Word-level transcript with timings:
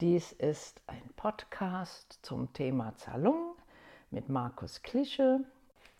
Dies 0.00 0.30
ist 0.30 0.80
ein 0.86 1.02
Podcast 1.16 2.20
zum 2.22 2.52
Thema 2.52 2.94
Zalung 2.98 3.56
mit 4.12 4.28
Markus 4.28 4.82
Klische. 4.82 5.40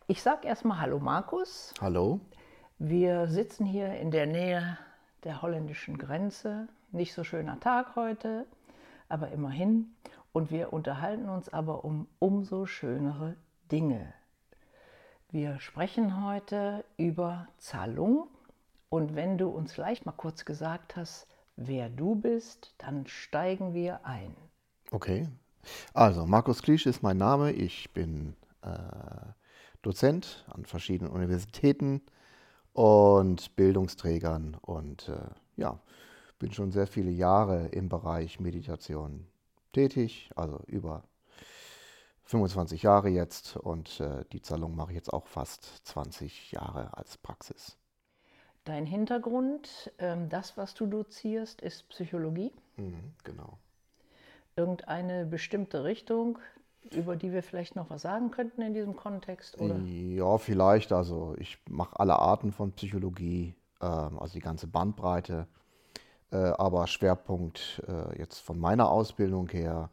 Ich 0.06 0.22
sage 0.22 0.46
erstmal 0.46 0.80
Hallo 0.80 1.00
Markus. 1.00 1.74
Hallo. 1.80 2.20
Wir 2.78 3.26
sitzen 3.26 3.66
hier 3.66 3.94
in 3.94 4.12
der 4.12 4.26
Nähe 4.26 4.78
der 5.24 5.42
holländischen 5.42 5.98
Grenze. 5.98 6.68
Nicht 6.92 7.12
so 7.12 7.24
schöner 7.24 7.58
Tag 7.58 7.96
heute, 7.96 8.46
aber 9.08 9.32
immerhin. 9.32 9.96
Und 10.32 10.52
wir 10.52 10.72
unterhalten 10.72 11.28
uns 11.28 11.48
aber 11.48 11.84
um 11.84 12.06
umso 12.20 12.66
schönere 12.66 13.34
Dinge. 13.72 14.14
Wir 15.30 15.58
sprechen 15.58 16.24
heute 16.24 16.84
über 16.98 17.48
Zahlung. 17.56 18.28
Und 18.90 19.16
wenn 19.16 19.38
du 19.38 19.48
uns 19.48 19.72
vielleicht 19.72 20.06
mal 20.06 20.12
kurz 20.12 20.44
gesagt 20.44 20.94
hast, 20.94 21.26
wer 21.58 21.90
du 21.90 22.14
bist, 22.14 22.74
dann 22.78 23.06
steigen 23.06 23.74
wir 23.74 24.04
ein. 24.06 24.34
Okay. 24.90 25.28
Also, 25.92 26.24
Markus 26.24 26.62
Klisch 26.62 26.86
ist 26.86 27.02
mein 27.02 27.18
Name. 27.18 27.52
Ich 27.52 27.92
bin 27.92 28.34
äh, 28.62 28.68
Dozent 29.82 30.44
an 30.48 30.64
verschiedenen 30.64 31.12
Universitäten 31.12 32.00
und 32.72 33.56
Bildungsträgern 33.56 34.56
und 34.62 35.08
äh, 35.08 35.18
ja, 35.56 35.80
bin 36.38 36.52
schon 36.52 36.70
sehr 36.70 36.86
viele 36.86 37.10
Jahre 37.10 37.66
im 37.68 37.88
Bereich 37.88 38.38
Meditation 38.38 39.26
tätig, 39.72 40.30
also 40.36 40.60
über 40.66 41.02
25 42.24 42.82
Jahre 42.82 43.08
jetzt 43.08 43.56
und 43.56 44.00
äh, 44.00 44.24
die 44.32 44.42
Zahlung 44.42 44.76
mache 44.76 44.92
ich 44.92 44.96
jetzt 44.96 45.12
auch 45.12 45.26
fast 45.26 45.86
20 45.86 46.52
Jahre 46.52 46.96
als 46.96 47.16
Praxis. 47.18 47.77
Dein 48.68 48.84
Hintergrund, 48.84 49.90
ähm, 49.98 50.28
das, 50.28 50.58
was 50.58 50.74
du 50.74 50.84
dozierst, 50.84 51.62
ist 51.62 51.88
Psychologie. 51.88 52.52
Mhm, 52.76 53.14
genau. 53.24 53.56
Irgendeine 54.56 55.24
bestimmte 55.24 55.84
Richtung, 55.84 56.38
über 56.90 57.16
die 57.16 57.32
wir 57.32 57.42
vielleicht 57.42 57.76
noch 57.76 57.88
was 57.88 58.02
sagen 58.02 58.30
könnten 58.30 58.60
in 58.60 58.74
diesem 58.74 58.94
Kontext? 58.94 59.58
Oder? 59.58 59.78
Ja, 59.78 60.36
vielleicht. 60.36 60.92
Also 60.92 61.34
ich 61.38 61.56
mache 61.66 61.98
alle 61.98 62.18
Arten 62.18 62.52
von 62.52 62.72
Psychologie, 62.72 63.54
ähm, 63.80 64.18
also 64.18 64.34
die 64.34 64.40
ganze 64.40 64.66
Bandbreite. 64.66 65.46
Äh, 66.30 66.36
aber 66.36 66.86
Schwerpunkt 66.88 67.82
äh, 67.88 68.18
jetzt 68.18 68.40
von 68.40 68.58
meiner 68.58 68.90
Ausbildung 68.90 69.48
her 69.48 69.88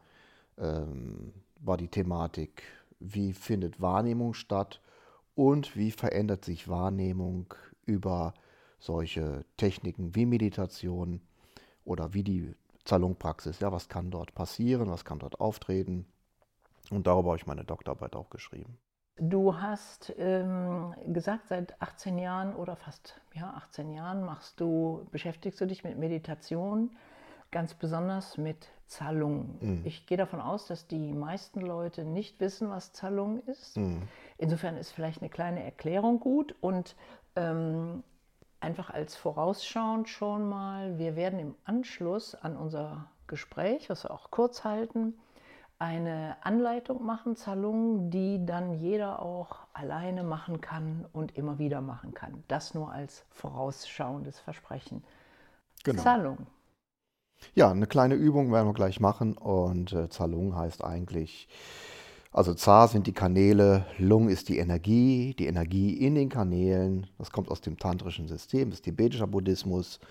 ähm, 0.58 1.32
war 1.62 1.78
die 1.78 1.88
Thematik, 1.88 2.64
wie 3.00 3.32
findet 3.32 3.80
Wahrnehmung 3.80 4.34
statt 4.34 4.82
und 5.34 5.78
wie 5.78 5.92
verändert 5.92 6.44
sich 6.44 6.68
Wahrnehmung 6.68 7.54
über 7.86 8.34
solche 8.86 9.46
Techniken 9.58 10.16
wie 10.16 10.26
Meditation 10.26 11.22
oder 11.84 12.14
wie 12.14 12.24
die 12.24 12.56
Zalungpraxis. 12.86 13.60
Ja, 13.60 13.72
was 13.72 13.90
kann 13.90 14.12
dort 14.12 14.34
passieren, 14.36 14.90
was 14.90 15.06
kann 15.06 15.20
dort 15.20 15.40
auftreten? 15.40 16.06
Und 16.92 17.08
darüber 17.08 17.30
habe 17.30 17.38
ich 17.38 17.48
meine 17.48 17.64
Doktorarbeit 17.64 18.16
auch 18.16 18.30
geschrieben. 18.30 18.78
Du 19.18 19.60
hast 19.60 20.14
ähm, 20.18 20.94
gesagt, 21.08 21.48
seit 21.48 21.82
18 21.82 22.18
Jahren 22.18 22.54
oder 22.54 22.76
fast 22.76 23.22
ja, 23.34 23.54
18 23.56 23.92
Jahren 23.92 24.26
machst 24.26 24.60
du, 24.60 25.08
beschäftigst 25.12 25.60
du 25.62 25.66
dich 25.66 25.84
mit 25.86 25.98
Meditation, 25.98 26.92
ganz 27.50 27.74
besonders 27.74 28.38
mit 28.38 28.68
Zalung. 28.88 29.58
Mhm. 29.62 29.82
Ich 29.86 30.06
gehe 30.06 30.18
davon 30.18 30.42
aus, 30.42 30.68
dass 30.68 30.88
die 30.88 31.14
meisten 31.14 31.62
Leute 31.62 32.04
nicht 32.04 32.42
wissen, 32.42 32.70
was 32.70 32.92
Zalung 32.92 33.42
ist. 33.44 33.78
Mhm. 33.78 34.02
Insofern 34.38 34.76
ist 34.76 34.92
vielleicht 34.92 35.22
eine 35.22 35.30
kleine 35.30 35.64
Erklärung 35.64 36.20
gut 36.20 36.54
und 36.60 36.98
ähm, 37.38 38.04
einfach 38.60 38.90
als 38.90 39.16
vorausschauend 39.16 40.10
schon 40.10 40.48
mal, 40.48 40.98
wir 40.98 41.16
werden 41.16 41.40
im 41.40 41.56
Anschluss 41.66 42.36
an 42.36 42.56
unser 42.56 43.08
Gespräch, 43.28 43.90
was 43.90 44.04
wir 44.04 44.12
auch 44.12 44.32
kurz 44.32 44.64
halten, 44.64 45.14
eine 45.78 46.38
Anleitung 46.42 47.06
machen, 47.06 47.36
Zalung, 47.36 48.10
die 48.10 48.46
dann 48.46 48.74
jeder 48.74 49.22
auch 49.22 49.68
alleine 49.74 50.24
machen 50.24 50.62
kann 50.62 51.06
und 51.12 51.36
immer 51.36 51.60
wieder 51.60 51.82
machen 51.82 52.14
kann. 52.14 52.44
Das 52.48 52.74
nur 52.74 52.92
als 52.92 53.26
vorausschauendes 53.32 54.40
Versprechen. 54.40 55.04
Genau. 55.84 56.02
Zalung. 56.02 56.48
Ja, 57.54 57.70
eine 57.70 57.88
kleine 57.88 58.16
Übung 58.16 58.54
werden 58.54 58.68
wir 58.68 58.74
gleich 58.74 59.02
machen 59.02 59.38
und 59.38 59.92
äh, 59.92 60.10
Zalung 60.10 60.56
heißt 60.56 60.84
eigentlich 60.84 61.50
also 62.36 62.54
Za 62.54 62.88
sind 62.88 63.08
die 63.08 63.14
Kanäle, 63.14 63.86
Lung 63.98 64.28
ist 64.28 64.50
die 64.50 64.58
Energie, 64.58 65.34
die 65.40 65.46
Energie 65.46 65.94
in 65.94 66.16
den 66.16 66.28
Kanälen. 66.28 67.08
Das 67.18 67.32
kommt 67.32 67.50
aus 67.50 67.62
dem 67.62 67.80
tantrischen 67.80 68.28
System, 68.28 68.70
das 68.70 68.80
ist 68.80 68.84
tibetischer 68.84 69.26
Buddhismus. 69.26 70.02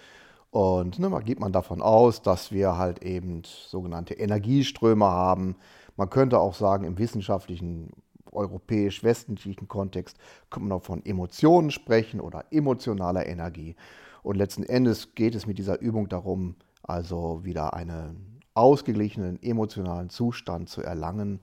Und 0.50 0.98
ne, 0.98 1.10
man 1.10 1.22
geht 1.22 1.38
man 1.38 1.52
davon 1.52 1.82
aus, 1.82 2.22
dass 2.22 2.50
wir 2.50 2.78
halt 2.78 3.02
eben 3.02 3.42
sogenannte 3.44 4.14
Energieströme 4.14 5.04
haben. 5.04 5.56
Man 5.98 6.08
könnte 6.08 6.38
auch 6.38 6.54
sagen, 6.54 6.86
im 6.86 6.96
wissenschaftlichen, 6.96 7.90
europäisch-westlichen 8.32 9.68
Kontext 9.68 10.16
könnte 10.48 10.68
man 10.68 10.78
auch 10.78 10.82
von 10.82 11.04
Emotionen 11.04 11.70
sprechen 11.70 12.22
oder 12.22 12.46
emotionaler 12.50 13.26
Energie. 13.26 13.76
Und 14.22 14.36
letzten 14.36 14.62
Endes 14.62 15.14
geht 15.14 15.34
es 15.34 15.46
mit 15.46 15.58
dieser 15.58 15.78
Übung 15.78 16.08
darum, 16.08 16.56
also 16.82 17.44
wieder 17.44 17.74
einen 17.74 18.40
ausgeglichenen 18.54 19.42
emotionalen 19.42 20.08
Zustand 20.08 20.70
zu 20.70 20.80
erlangen 20.80 21.40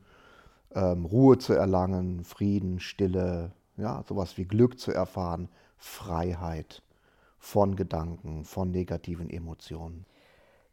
ähm, 0.76 1.06
Ruhe 1.06 1.38
zu 1.38 1.54
erlangen, 1.54 2.24
Frieden, 2.24 2.80
Stille, 2.80 3.52
ja, 3.78 4.04
sowas 4.08 4.38
wie 4.38 4.46
Glück 4.46 4.80
zu 4.80 4.92
erfahren, 4.92 5.50
Freiheit 5.78 6.82
von 7.38 7.76
Gedanken, 7.76 8.46
von 8.46 8.72
negativen 8.72 9.30
Emotionen. 9.30 10.06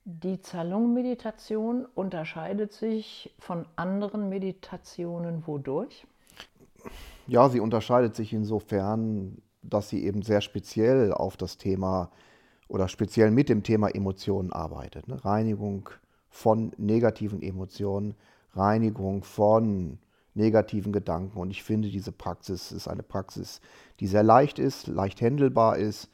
Die 0.05 0.41
Zalung-Meditation 0.41 1.87
unterscheidet 1.95 2.73
sich 2.73 3.35
von 3.39 3.67
anderen 3.77 4.29
Meditationen 4.29 5.47
wodurch? 5.47 6.07
Ja, 7.27 7.49
sie 7.49 7.61
unterscheidet 7.61 8.15
sich 8.17 8.33
insofern, 8.33 9.43
dass 9.63 9.89
sie 9.89 10.05
eben 10.05 10.23
sehr 10.23 10.41
speziell 10.41 11.13
auf 11.13 11.37
das 11.37 11.59
Thema 11.59 12.11
oder 12.69 12.89
speziell 12.89 13.31
mit 13.31 13.49
dem 13.49 13.63
Thema 13.63 13.89
Emotionen 13.89 14.53
arbeitet. 14.53 15.09
Ne? 15.09 15.23
Reinigung 15.25 15.91
von 16.31 16.73
negativen 16.77 17.43
Emotionen, 17.43 18.15
Reinigung 18.59 19.23
von 19.23 19.99
negativen 20.35 20.93
Gedanken. 20.93 21.39
Und 21.39 21.51
ich 21.51 21.63
finde, 21.63 21.89
diese 21.89 22.13
Praxis 22.13 22.73
ist 22.73 22.89
eine 22.89 23.03
Praxis, 23.03 23.61
die 24.01 24.07
sehr 24.07 24.23
leicht 24.23 24.59
ist, 24.59 24.87
leicht 24.87 25.21
händelbar 25.21 25.77
ist 25.77 26.09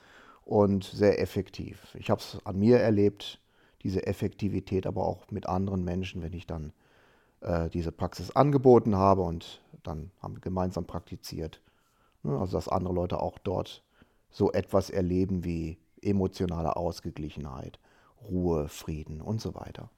und 0.44 0.84
sehr 0.84 1.20
effektiv. 1.20 1.94
Ich 1.98 2.10
habe 2.10 2.20
es 2.20 2.38
an 2.44 2.58
mir 2.58 2.78
erlebt, 2.80 3.40
diese 3.82 4.06
Effektivität, 4.06 4.86
aber 4.86 5.06
auch 5.06 5.30
mit 5.30 5.46
anderen 5.46 5.84
Menschen, 5.84 6.22
wenn 6.22 6.32
ich 6.32 6.46
dann 6.46 6.72
äh, 7.40 7.68
diese 7.68 7.92
Praxis 7.92 8.30
angeboten 8.30 8.96
habe 8.96 9.22
und 9.22 9.62
dann 9.82 10.10
haben 10.20 10.36
wir 10.36 10.40
gemeinsam 10.40 10.86
praktiziert. 10.86 11.60
Ne, 12.22 12.38
also 12.38 12.56
dass 12.56 12.68
andere 12.68 12.94
Leute 12.94 13.20
auch 13.20 13.38
dort 13.38 13.82
so 14.30 14.50
etwas 14.52 14.90
erleben 14.90 15.44
wie 15.44 15.78
emotionale 16.00 16.76
Ausgeglichenheit, 16.76 17.78
Ruhe, 18.30 18.68
Frieden 18.68 19.20
und 19.20 19.40
so 19.40 19.54
weiter 19.54 19.90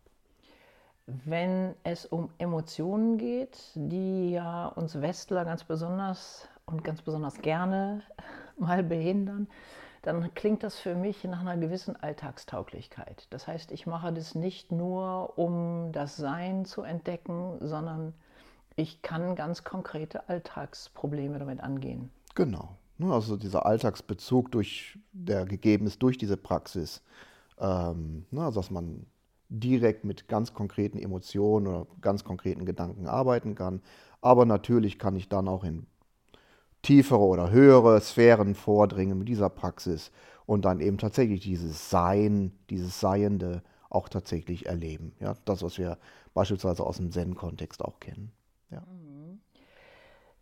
wenn 1.07 1.75
es 1.85 2.05
um 2.05 2.31
Emotionen 2.39 3.17
geht, 3.17 3.59
die 3.75 4.33
ja 4.33 4.67
uns 4.67 5.01
Westler 5.01 5.45
ganz 5.45 5.65
besonders 5.65 6.49
und 6.67 6.83
ganz 6.83 7.03
besonders 7.03 7.41
gerne 7.41 8.03
mal 8.59 8.83
behindern, 8.83 9.47
dann 10.03 10.33
klingt 10.35 10.63
das 10.63 10.79
für 10.79 10.95
mich 10.95 11.25
nach 11.25 11.41
einer 11.41 11.57
gewissen 11.57 11.97
Alltagstauglichkeit. 11.97 13.27
Das 13.31 13.49
heißt, 13.49 13.73
ich 13.73 13.87
mache 13.87 14.13
das 14.13 14.35
nicht 14.35 14.71
nur, 14.71 15.37
um 15.39 15.91
das 15.93 16.17
Sein 16.17 16.65
zu 16.65 16.83
entdecken, 16.83 17.59
sondern 17.61 18.15
ich 18.77 19.03
kann 19.03 19.35
ganz 19.35 19.65
konkrete 19.65 20.29
Alltagsprobleme 20.29 21.39
damit 21.39 21.61
angehen. 21.61 22.11
Genau. 22.35 22.77
Ne, 22.99 23.13
also 23.13 23.37
dieser 23.37 23.67
Alltagsbezug, 23.67 24.53
durch, 24.53 24.99
der 25.13 25.45
gegeben 25.45 25.87
ist 25.87 26.03
durch 26.03 26.19
diese 26.19 26.37
Praxis. 26.37 27.03
Also 27.57 28.25
dass 28.31 28.71
man 28.71 29.07
direkt 29.49 30.05
mit 30.05 30.29
ganz 30.29 30.55
konkreten 30.55 30.99
Emotionen 30.99 31.67
oder 31.67 31.87
ganz 32.01 32.25
konkreten 32.25 32.65
Gedanken 32.65 33.07
arbeiten 33.07 33.55
kann. 33.55 33.81
Aber 34.21 34.45
natürlich 34.45 34.99
kann 34.99 35.17
ich 35.17 35.29
dann 35.29 35.49
auch 35.49 35.65
in 35.65 35.87
tiefere 36.83 37.21
oder 37.21 37.51
höhere 37.51 38.01
Sphären 38.01 38.55
vordringen 38.55 39.19
mit 39.19 39.29
dieser 39.29 39.51
Praxis 39.51 40.13
und 40.47 40.65
dann 40.65 40.81
eben 40.81 40.99
tatsächlich 40.99 41.41
dieses 41.41 41.91
Sein, 41.91 42.53
dieses 42.71 43.01
Seiende 43.01 43.63
auch 43.91 44.09
tatsächlich 44.09 44.67
erleben. 44.67 45.13
Ja, 45.21 45.35
das, 45.45 45.63
was 45.63 45.79
wir 45.79 45.99
beispielsweise 46.35 46.85
aus 46.85 46.99
dem 46.99 47.11
Zen-Kontext 47.11 47.85
auch 47.85 47.99
kennen. 48.01 48.33
Ja. 48.71 48.83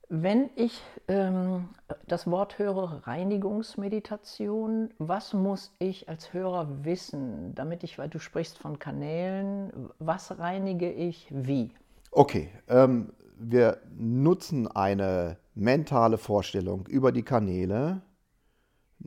Wenn 0.09 0.51
ich 0.55 0.83
ähm, 1.09 1.69
das 2.07 2.31
Wort 2.31 2.59
höre, 2.59 3.07
Reinigungsmeditation, 3.07 4.91
was 4.99 5.33
muss 5.33 5.75
ich 5.79 6.09
als 6.09 6.33
Hörer 6.33 6.85
wissen, 6.85 7.55
damit 7.55 7.83
ich, 7.85 7.99
weil 7.99 8.09
du 8.09 8.19
sprichst 8.19 8.59
von 8.59 8.79
Kanälen, 8.79 9.91
was 9.99 10.39
reinige 10.39 10.93
ich 10.93 11.27
wie? 11.31 11.71
Okay, 12.11 12.51
ähm, 12.69 13.13
wir 13.39 13.79
nutzen 13.97 14.69
eine 14.69 15.39
mentale 15.55 16.19
Vorstellung 16.19 16.87
über 16.87 17.11
die 17.11 17.23
Kanäle, 17.23 18.03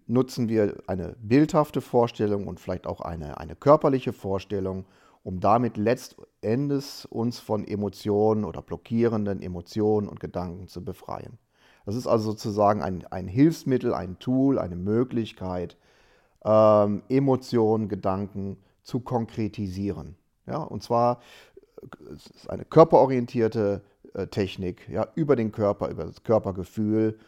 nutzen 0.07 0.49
wir 0.49 0.77
eine 0.87 1.15
bildhafte 1.21 1.81
Vorstellung 1.81 2.47
und 2.47 2.59
vielleicht 2.59 2.87
auch 2.87 3.01
eine, 3.01 3.37
eine 3.37 3.55
körperliche 3.55 4.13
Vorstellung 4.13 4.85
um 5.27 5.41
damit 5.41 5.75
letztendlich 5.75 7.05
uns 7.09 7.37
von 7.37 7.67
Emotionen 7.67 8.45
oder 8.45 8.61
blockierenden 8.61 9.41
Emotionen 9.41 10.07
und 10.07 10.21
Gedanken 10.21 10.69
zu 10.69 10.85
befreien. 10.85 11.37
Das 11.85 11.95
ist 11.95 12.07
also 12.07 12.31
sozusagen 12.31 12.81
ein, 12.81 13.05
ein 13.11 13.27
Hilfsmittel, 13.27 13.93
ein 13.93 14.19
Tool, 14.19 14.57
eine 14.57 14.77
Möglichkeit, 14.77 15.75
ähm, 16.45 17.03
Emotionen, 17.09 17.89
Gedanken 17.89 18.55
zu 18.83 19.01
konkretisieren. 19.01 20.15
Ja, 20.45 20.59
und 20.59 20.81
zwar 20.81 21.19
ist 22.09 22.49
eine 22.49 22.63
körperorientierte 22.63 23.81
äh, 24.13 24.27
Technik, 24.27 24.87
ja, 24.87 25.09
über 25.15 25.35
den 25.35 25.51
Körper, 25.51 25.89
über 25.89 26.05
das 26.05 26.23
Körpergefühl, 26.23 27.19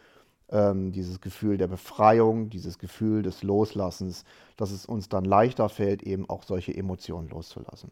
ähm, 0.51 0.91
dieses 0.91 1.21
Gefühl 1.21 1.57
der 1.57 1.67
Befreiung, 1.67 2.49
dieses 2.49 2.79
Gefühl 2.79 3.21
des 3.21 3.43
Loslassens, 3.43 4.25
dass 4.57 4.71
es 4.71 4.85
uns 4.85 5.09
dann 5.09 5.25
leichter 5.25 5.69
fällt, 5.69 6.03
eben 6.03 6.29
auch 6.29 6.43
solche 6.43 6.75
Emotionen 6.75 7.29
loszulassen. 7.29 7.91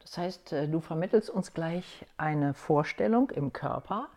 Das 0.00 0.16
heißt, 0.16 0.52
äh, 0.52 0.68
du 0.68 0.80
vermittelst 0.80 1.30
uns 1.30 1.52
gleich 1.52 2.06
eine 2.16 2.54
Vorstellung 2.54 3.30
im 3.30 3.52
Körper, 3.52 4.08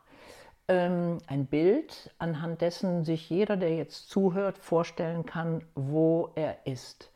ähm, 0.67 1.17
ein 1.27 1.47
Bild, 1.47 2.11
anhand 2.17 2.61
dessen 2.61 3.03
sich 3.03 3.29
jeder, 3.29 3.57
der 3.57 3.75
jetzt 3.75 4.09
zuhört, 4.09 4.57
vorstellen 4.57 5.25
kann, 5.25 5.63
wo 5.75 6.29
er 6.35 6.65
ist. 6.65 7.11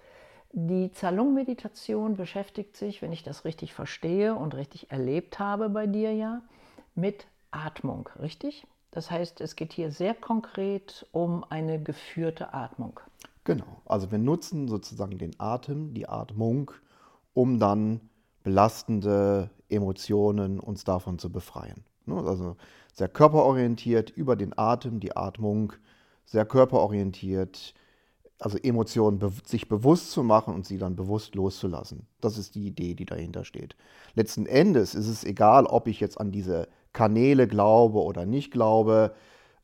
Die 0.52 0.92
Zalung-Meditation 0.92 2.16
beschäftigt 2.16 2.78
sich, 2.78 3.02
wenn 3.02 3.12
ich 3.12 3.24
das 3.24 3.46
richtig 3.46 3.74
verstehe 3.74 4.36
und 4.36 4.56
richtig 4.56 4.92
erlebt 4.92 5.40
habe 5.40 5.70
bei 5.70 5.86
dir 5.86 6.14
ja, 6.14 6.42
mit 6.96 7.28
Atmung, 7.52 8.10
richtig? 8.22 8.66
Das 8.96 9.12
heißt, 9.12 9.42
es 9.42 9.58
geht 9.58 9.74
hier 9.74 9.92
sehr 9.92 10.14
konkret 10.14 11.06
um 11.12 11.44
eine 11.50 11.84
geführte 11.84 12.54
Atmung. 12.54 13.02
Genau, 13.44 13.82
also 13.86 14.10
wir 14.10 14.20
nutzen 14.20 14.70
sozusagen 14.70 15.18
den 15.18 15.38
Atem, 15.38 15.94
die 15.94 16.08
Atmung, 16.08 16.72
um 17.34 17.60
dann 17.60 18.00
belastende 18.44 19.50
Emotionen 19.68 20.62
uns 20.62 20.86
davon 20.86 21.20
zu 21.20 21.30
befreien. 21.30 21.84
Ne, 22.06 22.16
also 22.16 22.56
sehr 22.94 23.10
körperorientiert 23.10 24.12
über 24.12 24.38
den 24.38 24.58
Atem, 24.58 25.02
die 25.02 25.18
Atmung, 25.18 25.74
sehr 26.24 26.46
körperorientiert, 26.46 27.74
also 28.40 28.58
Emotionen 28.58 29.20
sich 29.46 29.68
bewusst 29.68 30.12
zu 30.12 30.24
machen 30.24 30.54
und 30.54 30.66
sie 30.66 30.78
dann 30.78 30.96
bewusst 30.96 31.36
loszulassen. 31.36 32.08
Das 32.22 32.38
ist 32.38 32.56
die 32.56 32.66
Idee, 32.66 32.94
die 32.94 33.06
dahinter 33.06 33.44
steht. 33.44 33.76
Letzten 34.14 34.46
Endes 34.46 34.96
ist 34.96 35.10
es 35.10 35.26
egal, 35.26 35.66
ob 35.66 35.88
ich 35.88 36.00
jetzt 36.00 36.18
an 36.18 36.32
diese 36.32 36.70
Kanäle 36.96 37.48
glaube 37.48 38.02
oder 38.02 38.26
nicht 38.26 38.52
glaube. 38.52 39.14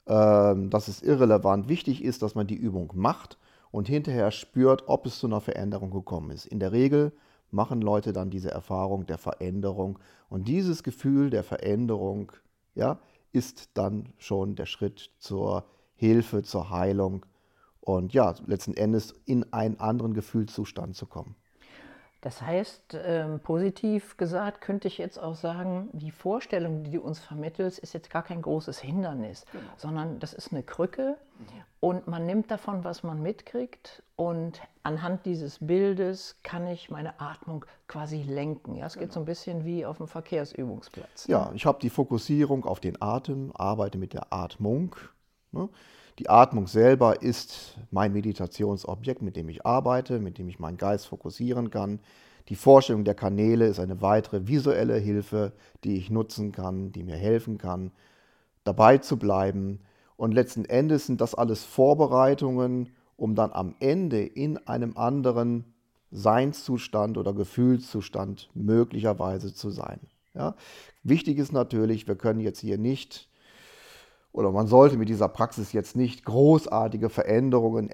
Ähm, 0.05 0.69
das 0.69 0.87
ist 0.87 1.01
irrelevant. 1.01 1.67
Wichtig 1.67 2.03
ist, 2.03 2.21
dass 2.21 2.35
man 2.35 2.45
die 2.45 2.55
Übung 2.55 2.91
macht 2.93 3.39
und 3.71 3.87
hinterher 3.87 4.29
spürt, 4.29 4.83
ob 4.87 5.07
es 5.07 5.17
zu 5.17 5.25
einer 5.25 5.41
Veränderung 5.41 5.89
gekommen 5.89 6.29
ist. 6.29 6.45
In 6.45 6.59
der 6.59 6.71
Regel 6.73 7.13
machen 7.49 7.81
Leute 7.81 8.13
dann 8.13 8.29
diese 8.29 8.51
Erfahrung 8.51 9.05
der 9.07 9.17
Veränderung 9.17 9.97
und 10.29 10.47
dieses 10.47 10.83
Gefühl 10.83 11.29
der 11.29 11.43
Veränderung, 11.43 12.31
ja, 12.75 12.99
ist 13.31 13.69
dann 13.75 14.13
schon 14.17 14.55
der 14.55 14.65
Schritt 14.65 15.11
zur 15.17 15.65
Hilfe, 15.95 16.43
zur 16.43 16.69
Heilung 16.69 17.25
und 17.79 18.13
ja, 18.13 18.35
letzten 18.45 18.73
Endes 18.73 19.13
in 19.25 19.51
einen 19.53 19.79
anderen 19.79 20.13
Gefühlszustand 20.13 20.95
zu 20.95 21.05
kommen. 21.05 21.35
Das 22.21 22.39
heißt, 22.39 22.97
ähm, 23.03 23.39
positiv 23.39 24.15
gesagt, 24.15 24.62
könnte 24.62 24.88
ich 24.88 25.00
jetzt 25.00 25.18
auch 25.18 25.33
sagen, 25.33 25.89
die 25.94 26.12
Vorstellung, 26.12 26.83
die 26.83 26.91
du 26.91 27.01
uns 27.01 27.19
vermittelst, 27.19 27.79
ist 27.79 27.94
jetzt 27.94 28.12
gar 28.12 28.21
kein 28.21 28.44
großes 28.44 28.79
Hindernis, 28.79 29.45
genau. 29.51 29.63
sondern 29.75 30.19
das 30.19 30.33
ist 30.33 30.51
eine 30.51 30.62
Krücke 30.62 31.18
mhm. 31.39 31.45
und 31.79 32.07
man 32.07 32.27
nimmt 32.27 32.51
davon, 32.51 32.83
was 32.83 33.01
man 33.01 33.23
mitkriegt 33.23 34.03
und 34.15 34.62
anhand 34.83 35.25
dieses 35.25 35.57
Bildes 35.65 36.38
kann 36.44 36.68
ich 36.68 36.91
meine 36.91 37.19
Atmung 37.19 37.65
quasi 37.88 38.21
lenken. 38.21 38.75
Ja, 38.75 38.85
es 38.85 38.94
genau. 38.94 39.06
geht 39.06 39.13
so 39.13 39.19
ein 39.19 39.25
bisschen 39.25 39.65
wie 39.65 39.83
auf 39.83 39.97
dem 39.97 40.07
Verkehrsübungsplatz. 40.07 41.27
Ne? 41.27 41.33
Ja, 41.33 41.51
ich 41.56 41.65
habe 41.65 41.79
die 41.81 41.89
Fokussierung 41.89 42.65
auf 42.65 42.79
den 42.79 43.01
Atem, 43.01 43.51
arbeite 43.56 43.97
mit 43.97 44.13
der 44.13 44.31
Atmung. 44.31 44.95
Ne? 45.51 45.69
Die 46.19 46.29
Atmung 46.29 46.67
selber 46.67 47.21
ist 47.21 47.77
mein 47.89 48.13
Meditationsobjekt, 48.13 49.21
mit 49.21 49.35
dem 49.35 49.49
ich 49.49 49.65
arbeite, 49.65 50.19
mit 50.19 50.37
dem 50.37 50.49
ich 50.49 50.59
meinen 50.59 50.77
Geist 50.77 51.07
fokussieren 51.07 51.69
kann. 51.69 51.99
Die 52.49 52.55
Vorstellung 52.55 53.03
der 53.03 53.15
Kanäle 53.15 53.67
ist 53.67 53.79
eine 53.79 54.01
weitere 54.01 54.47
visuelle 54.47 54.97
Hilfe, 54.97 55.53
die 55.83 55.95
ich 55.95 56.09
nutzen 56.09 56.51
kann, 56.51 56.91
die 56.91 57.03
mir 57.03 57.15
helfen 57.15 57.57
kann, 57.57 57.91
dabei 58.63 58.97
zu 58.97 59.17
bleiben. 59.17 59.79
Und 60.17 60.33
letzten 60.33 60.65
Endes 60.65 61.07
sind 61.07 61.21
das 61.21 61.33
alles 61.33 61.63
Vorbereitungen, 61.63 62.89
um 63.15 63.35
dann 63.35 63.51
am 63.53 63.75
Ende 63.79 64.21
in 64.21 64.57
einem 64.67 64.97
anderen 64.97 65.73
Seinszustand 66.11 67.17
oder 67.17 67.33
Gefühlszustand 67.33 68.49
möglicherweise 68.53 69.53
zu 69.53 69.69
sein. 69.69 70.01
Ja? 70.33 70.55
Wichtig 71.03 71.37
ist 71.37 71.53
natürlich, 71.53 72.07
wir 72.07 72.15
können 72.15 72.41
jetzt 72.41 72.59
hier 72.59 72.77
nicht 72.77 73.29
oder 74.33 74.51
man 74.51 74.67
sollte 74.67 74.97
mit 74.97 75.09
dieser 75.09 75.27
Praxis 75.27 75.73
jetzt 75.73 75.95
nicht 75.95 76.23
großartige 76.23 77.09
Veränderungen 77.09 77.89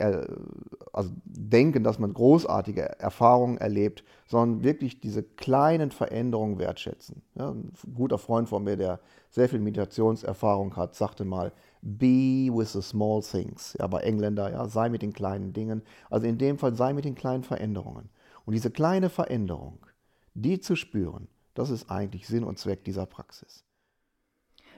also 0.94 1.10
denken, 1.26 1.84
dass 1.84 1.98
man 1.98 2.14
großartige 2.14 3.00
Erfahrungen 3.00 3.58
erlebt, 3.58 4.04
sondern 4.28 4.64
wirklich 4.64 5.00
diese 5.00 5.24
kleinen 5.24 5.92
Veränderungen 5.92 6.60
wertschätzen. 6.60 7.24
Ja, 7.36 7.52
ein 7.52 7.72
guter 7.96 8.18
Freund 8.18 8.50
von 8.50 8.64
mir, 8.64 8.78
der 8.78 9.00
sehr 9.30 9.50
viel 9.50 9.60
Meditationserfahrung 9.60 10.76
hat, 10.76 10.96
sagte 10.96 11.26
mal, 11.26 11.52
be 11.82 12.50
with 12.52 12.74
the 12.74 12.82
small 12.82 13.22
things. 13.22 13.76
Ja, 13.80 13.88
bei 13.88 14.02
Engländer, 14.02 14.52
ja, 14.52 14.68
sei 14.68 14.90
mit 14.90 15.02
den 15.02 15.14
kleinen 15.14 15.54
Dingen. 15.54 15.82
Also 16.10 16.28
in 16.28 16.38
dem 16.38 16.58
Fall 16.58 16.76
sei 16.76 16.94
mit 16.94 17.06
den 17.06 17.16
kleinen 17.16 17.44
Veränderungen. 17.44 18.10
Und 18.46 18.54
diese 18.54 18.72
kleine 18.72 19.10
Veränderung, 19.10 19.86
die 20.34 20.60
zu 20.60 20.76
spüren, 20.76 21.28
das 21.54 21.70
ist 21.72 21.90
eigentlich 21.90 22.28
Sinn 22.28 22.44
und 22.44 22.60
Zweck 22.60 22.84
dieser 22.84 23.06
Praxis 23.06 23.67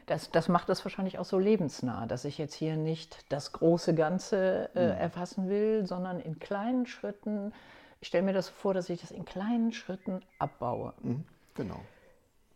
das, 0.09 0.31
das 0.31 0.49
macht 0.49 0.69
es 0.69 0.83
wahrscheinlich 0.83 1.19
auch 1.19 1.25
so 1.25 1.37
lebensnah, 1.37 2.07
dass 2.07 2.25
ich 2.25 2.37
jetzt 2.37 2.55
hier 2.55 2.77
nicht 2.77 3.31
das 3.31 3.51
große 3.51 3.93
Ganze 3.93 4.69
äh, 4.75 4.85
mhm. 4.85 4.99
erfassen 4.99 5.49
will, 5.49 5.85
sondern 5.85 6.19
in 6.19 6.39
kleinen 6.39 6.85
Schritten. 6.85 7.53
Ich 8.01 8.07
stelle 8.07 8.23
mir 8.23 8.33
das 8.33 8.49
vor, 8.49 8.73
dass 8.73 8.89
ich 8.89 9.01
das 9.01 9.11
in 9.11 9.25
kleinen 9.25 9.71
Schritten 9.71 10.21
abbaue. 10.39 10.93
Mhm. 11.01 11.25
Genau. 11.53 11.79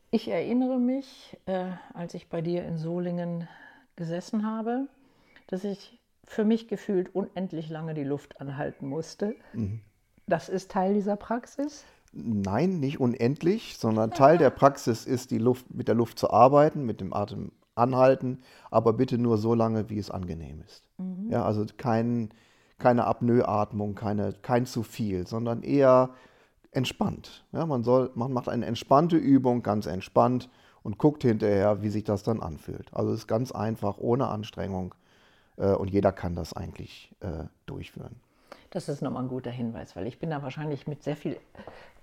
Ich 0.09 0.27
erinnere 0.27 0.79
mich, 0.79 1.37
äh, 1.45 1.71
als 1.93 2.13
ich 2.13 2.29
bei 2.29 2.41
dir 2.41 2.63
in 2.65 2.77
Solingen 2.77 3.47
gesessen 3.95 4.45
habe, 4.45 4.87
dass 5.47 5.63
ich 5.63 5.99
für 6.25 6.45
mich 6.45 6.67
gefühlt 6.67 7.13
unendlich 7.13 7.69
lange 7.69 7.93
die 7.93 8.03
Luft 8.03 8.39
anhalten 8.41 8.87
musste. 8.87 9.35
Mhm. 9.53 9.81
Das 10.25 10.49
ist 10.49 10.71
Teil 10.71 10.93
dieser 10.93 11.17
Praxis? 11.17 11.83
Nein, 12.13 12.79
nicht 12.79 12.99
unendlich, 12.99 13.77
sondern 13.77 14.11
Teil 14.11 14.37
der 14.37 14.51
Praxis 14.51 15.05
ist, 15.05 15.31
die 15.31 15.39
Luft, 15.39 15.73
mit 15.73 15.87
der 15.87 15.95
Luft 15.95 16.19
zu 16.19 16.29
arbeiten, 16.29 16.85
mit 16.85 17.01
dem 17.01 17.13
Atem 17.13 17.51
anhalten, 17.75 18.39
aber 18.69 18.93
bitte 18.93 19.17
nur 19.17 19.37
so 19.37 19.55
lange, 19.55 19.89
wie 19.89 19.97
es 19.97 20.11
angenehm 20.11 20.61
ist. 20.61 20.87
Mhm. 20.97 21.31
Ja, 21.31 21.43
also 21.43 21.65
kein, 21.77 22.29
keine 22.77 23.05
Apnoeatmung, 23.05 23.95
keine, 23.95 24.33
kein 24.41 24.65
zu 24.65 24.83
viel, 24.83 25.25
sondern 25.25 25.63
eher 25.63 26.11
entspannt. 26.71 27.45
Ja, 27.51 27.65
man, 27.65 27.83
soll, 27.83 28.11
man 28.15 28.31
macht 28.31 28.49
eine 28.49 28.65
entspannte 28.65 29.17
Übung, 29.17 29.63
ganz 29.63 29.85
entspannt 29.85 30.49
und 30.83 30.97
guckt 30.97 31.23
hinterher, 31.23 31.81
wie 31.81 31.89
sich 31.89 32.03
das 32.03 32.23
dann 32.23 32.41
anfühlt. 32.41 32.93
Also 32.93 33.11
es 33.11 33.21
ist 33.21 33.27
ganz 33.27 33.51
einfach, 33.51 33.97
ohne 33.97 34.27
Anstrengung 34.27 34.93
äh, 35.57 35.73
und 35.73 35.89
jeder 35.89 36.11
kann 36.11 36.35
das 36.35 36.53
eigentlich 36.53 37.11
äh, 37.21 37.45
durchführen. 37.65 38.15
Das 38.69 38.89
ist 38.89 39.01
nochmal 39.01 39.23
ein 39.23 39.29
guter 39.29 39.51
Hinweis, 39.51 39.95
weil 39.95 40.07
ich 40.07 40.19
bin 40.19 40.31
da 40.31 40.41
wahrscheinlich 40.41 40.87
mit 40.87 41.03
sehr 41.03 41.15
viel 41.15 41.37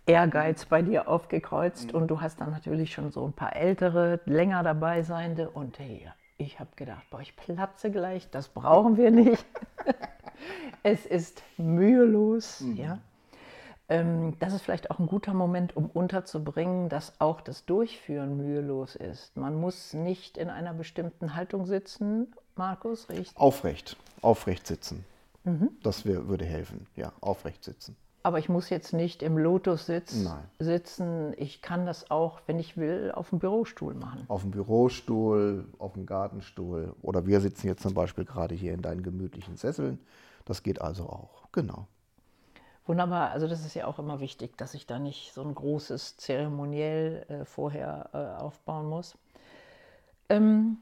Ehrgeiz 0.07 0.65
bei 0.65 0.83
dir 0.83 1.09
aufgekreuzt 1.09 1.93
mhm. 1.93 2.01
und 2.01 2.09
du 2.09 2.21
hast 2.21 2.41
dann 2.41 2.51
natürlich 2.51 2.93
schon 2.93 3.11
so 3.11 3.25
ein 3.25 3.33
paar 3.33 3.55
ältere, 3.55 4.21
länger 4.25 4.63
dabei 4.63 5.03
seiende 5.03 5.51
und 5.51 5.79
hey, 5.79 6.09
ich 6.39 6.59
habe 6.59 6.71
gedacht, 6.77 7.05
boah, 7.11 7.21
ich 7.21 7.37
platze 7.37 7.91
gleich, 7.91 8.31
das 8.31 8.49
brauchen 8.49 8.97
wir 8.97 9.11
nicht. 9.11 9.45
es 10.83 11.07
ist 11.07 11.43
mühelos, 11.59 12.63
mhm. 12.63 12.77
ja. 12.77 12.99
Ähm, 13.89 14.37
das 14.39 14.55
ist 14.55 14.63
vielleicht 14.63 14.91
auch 14.91 15.01
ein 15.01 15.07
guter 15.07 15.35
Moment, 15.35 15.77
um 15.77 15.91
unterzubringen, 15.91 16.89
dass 16.89 17.21
auch 17.21 17.41
das 17.41 17.67
Durchführen 17.67 18.37
mühelos 18.37 18.95
ist. 18.95 19.37
Man 19.37 19.61
muss 19.61 19.93
nicht 19.93 20.39
in 20.39 20.49
einer 20.49 20.73
bestimmten 20.73 21.35
Haltung 21.35 21.67
sitzen, 21.67 22.33
Markus, 22.55 23.09
richtig? 23.09 23.37
Aufrecht, 23.37 23.97
aufrecht 24.23 24.67
sitzen. 24.67 25.05
Mhm. 25.45 25.71
Das 25.83 26.07
wär, 26.07 26.29
würde 26.29 26.45
helfen, 26.45 26.87
ja, 26.95 27.13
aufrecht 27.21 27.65
sitzen. 27.65 27.97
Aber 28.23 28.39
ich 28.39 28.49
muss 28.51 28.69
jetzt 28.69 28.93
nicht 28.93 29.23
im 29.23 29.39
Lotus 29.39 29.87
sitz, 29.87 30.27
sitzen. 30.59 31.33
Ich 31.39 31.63
kann 31.63 31.87
das 31.87 32.11
auch, 32.11 32.41
wenn 32.47 32.59
ich 32.59 32.77
will, 32.77 33.13
auf 33.15 33.31
dem 33.31 33.39
Bürostuhl 33.39 33.95
machen. 33.95 34.25
Auf 34.29 34.43
dem 34.43 34.51
Bürostuhl, 34.51 35.67
auf 35.79 35.95
dem 35.95 36.05
Gartenstuhl. 36.05 36.95
Oder 37.01 37.27
wir 37.27 37.41
sitzen 37.41 37.67
jetzt 37.67 37.83
zum 37.83 37.95
Beispiel 37.95 38.27
gerade 38.27 38.55
hier 38.55 38.75
in 38.75 38.83
deinen 38.83 39.03
gemütlichen 39.03 39.57
Sesseln. 39.57 39.99
Das 40.45 40.63
geht 40.63 40.83
also 40.83 41.05
auch. 41.05 41.49
Genau. 41.53 41.87
Wunderbar. 42.87 43.31
Also 43.31 43.47
das 43.49 43.65
ist 43.65 43.75
ja 43.75 43.87
auch 43.87 43.99
immer 43.99 44.21
wichtig, 44.21 44.59
dass 44.59 44.75
ich 44.75 44.87
da 44.87 44.99
nicht 44.99 45.33
so 45.33 45.43
ein 45.43 45.55
großes 45.55 46.17
Zeremoniell 46.19 47.25
äh, 47.29 47.45
vorher 47.45 48.11
äh, 48.13 48.43
aufbauen 48.43 48.87
muss. 48.87 49.17
Ähm, 50.29 50.79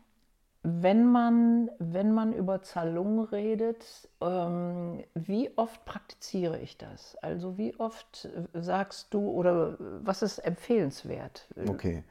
wenn 0.82 1.10
man, 1.10 1.70
wenn 1.78 2.12
man 2.12 2.32
über 2.32 2.62
Zalung 2.62 3.20
redet, 3.24 4.08
ähm, 4.20 5.02
wie 5.14 5.50
oft 5.56 5.84
praktiziere 5.84 6.58
ich 6.58 6.76
das? 6.76 7.16
Also 7.22 7.56
wie 7.58 7.78
oft 7.78 8.28
sagst 8.54 9.12
du 9.14 9.28
oder 9.30 9.76
was 10.02 10.22
ist 10.22 10.38
empfehlenswert? 10.38 11.48
Okay, 11.68 12.04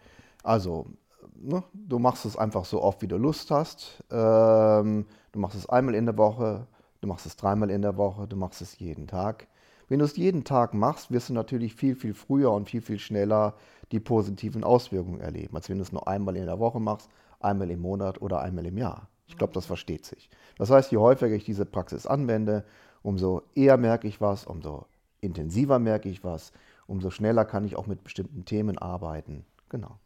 also 0.43 0.87
ne, 1.35 1.63
du 1.73 1.99
machst 1.99 2.25
es 2.25 2.37
einfach 2.37 2.65
so 2.65 2.81
oft, 2.81 3.01
wie 3.01 3.07
du 3.07 3.17
Lust 3.17 3.51
hast. 3.51 4.03
Ähm, 4.11 5.05
du 5.31 5.39
machst 5.39 5.57
es 5.57 5.69
einmal 5.69 5.95
in 5.95 6.05
der 6.05 6.17
Woche, 6.17 6.67
du 7.01 7.07
machst 7.07 7.25
es 7.25 7.35
dreimal 7.35 7.69
in 7.69 7.81
der 7.81 7.97
Woche, 7.97 8.27
du 8.27 8.35
machst 8.35 8.61
es 8.61 8.79
jeden 8.79 9.07
Tag. 9.07 9.47
Wenn 9.89 9.99
du 9.99 10.05
es 10.05 10.17
jeden 10.17 10.43
Tag 10.43 10.73
machst, 10.73 11.11
wirst 11.11 11.29
du 11.29 11.33
natürlich 11.33 11.73
viel, 11.75 11.95
viel 11.95 12.13
früher 12.13 12.51
und 12.51 12.69
viel, 12.69 12.81
viel 12.81 12.99
schneller 12.99 13.53
die 13.93 14.01
positiven 14.01 14.65
Auswirkungen 14.65 15.21
erleben, 15.21 15.55
als 15.55 15.69
wenn 15.69 15.77
du 15.77 15.83
es 15.83 15.93
nur 15.93 16.07
einmal 16.07 16.35
in 16.35 16.45
der 16.45 16.59
Woche 16.59 16.81
machst, 16.81 17.09
einmal 17.39 17.70
im 17.72 17.82
Monat 17.82 18.22
oder 18.22 18.41
einmal 18.41 18.65
im 18.65 18.77
Jahr. 18.77 19.08
Ich 19.27 19.38
glaube, 19.38 19.53
das 19.53 19.65
versteht 19.65 20.06
sich. 20.06 20.29
Das 20.58 20.70
heißt, 20.70 20.91
je 20.91 20.98
häufiger 20.98 21.36
ich 21.36 21.44
diese 21.44 21.65
Praxis 21.65 22.08
anwende, 22.08 22.63
umso 23.03 23.44
eher 23.56 23.77
merke 23.77 24.08
ich 24.08 24.22
was, 24.22 24.46
umso 24.46 24.86
intensiver 25.22 25.79
merke 25.79 26.10
ich 26.10 26.24
was, 26.24 26.51
umso 26.88 27.10
schneller 27.10 27.46
kann 27.46 27.65
ich 27.65 27.75
auch 27.75 27.88
mit 27.88 28.03
bestimmten 28.03 28.46
Themen 28.46 28.77
arbeiten. 28.77 29.46
Genau. 29.70 29.98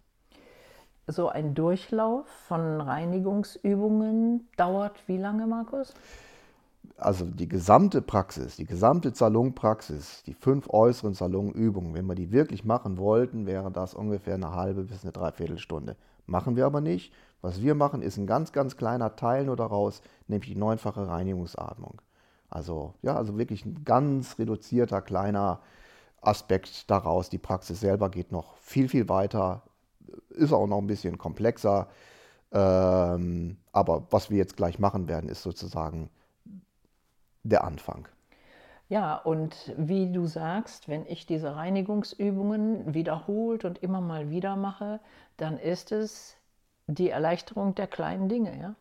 So 1.07 1.29
ein 1.29 1.53
Durchlauf 1.53 2.27
von 2.27 2.81
Reinigungsübungen 2.81 4.47
dauert 4.55 5.07
wie 5.07 5.17
lange, 5.17 5.47
Markus? 5.47 5.93
also 7.01 7.25
die 7.25 7.49
gesamte 7.49 8.01
Praxis, 8.01 8.55
die 8.57 8.65
gesamte 8.65 9.13
Salonpraxis, 9.13 10.23
die 10.23 10.33
fünf 10.33 10.69
äußeren 10.69 11.13
Salonübungen, 11.13 11.93
wenn 11.93 12.05
wir 12.05 12.15
die 12.15 12.31
wirklich 12.31 12.63
machen 12.63 12.97
wollten, 12.97 13.47
wäre 13.47 13.71
das 13.71 13.93
ungefähr 13.93 14.35
eine 14.35 14.53
halbe 14.53 14.83
bis 14.83 15.03
eine 15.03 15.11
Dreiviertelstunde. 15.11 15.95
Machen 16.25 16.55
wir 16.55 16.65
aber 16.65 16.81
nicht. 16.81 17.13
Was 17.41 17.61
wir 17.61 17.75
machen, 17.75 18.01
ist 18.01 18.17
ein 18.17 18.27
ganz, 18.27 18.51
ganz 18.51 18.77
kleiner 18.77 19.15
Teil 19.15 19.45
nur 19.45 19.55
daraus, 19.55 20.01
nämlich 20.27 20.51
die 20.51 20.57
neunfache 20.57 21.07
Reinigungsatmung. 21.07 22.01
Also, 22.49 22.93
ja, 23.01 23.15
also 23.15 23.37
wirklich 23.37 23.65
ein 23.65 23.83
ganz 23.83 24.37
reduzierter, 24.37 25.01
kleiner 25.01 25.61
Aspekt 26.21 26.89
daraus. 26.91 27.29
Die 27.29 27.37
Praxis 27.39 27.79
selber 27.79 28.09
geht 28.09 28.31
noch 28.31 28.57
viel, 28.57 28.89
viel 28.89 29.09
weiter, 29.09 29.63
ist 30.29 30.53
auch 30.53 30.67
noch 30.67 30.77
ein 30.77 30.87
bisschen 30.87 31.17
komplexer. 31.17 31.87
Ähm, 32.51 33.57
aber 33.71 34.05
was 34.11 34.29
wir 34.29 34.37
jetzt 34.37 34.57
gleich 34.57 34.79
machen 34.79 35.07
werden, 35.07 35.29
ist 35.29 35.41
sozusagen 35.41 36.09
der 37.43 37.63
Anfang. 37.63 38.07
Ja, 38.91 39.15
und 39.15 39.73
wie 39.77 40.11
du 40.11 40.27
sagst, 40.27 40.89
wenn 40.89 41.05
ich 41.05 41.25
diese 41.25 41.55
Reinigungsübungen 41.55 42.93
wiederholt 42.93 43.63
und 43.63 43.81
immer 43.81 44.01
mal 44.01 44.29
wieder 44.29 44.57
mache, 44.57 44.99
dann 45.37 45.57
ist 45.57 45.93
es 45.93 46.35
die 46.87 47.09
Erleichterung 47.09 47.73
der 47.73 47.87
kleinen 47.87 48.27
Dinge. 48.27 48.59
Ja? 48.59 48.75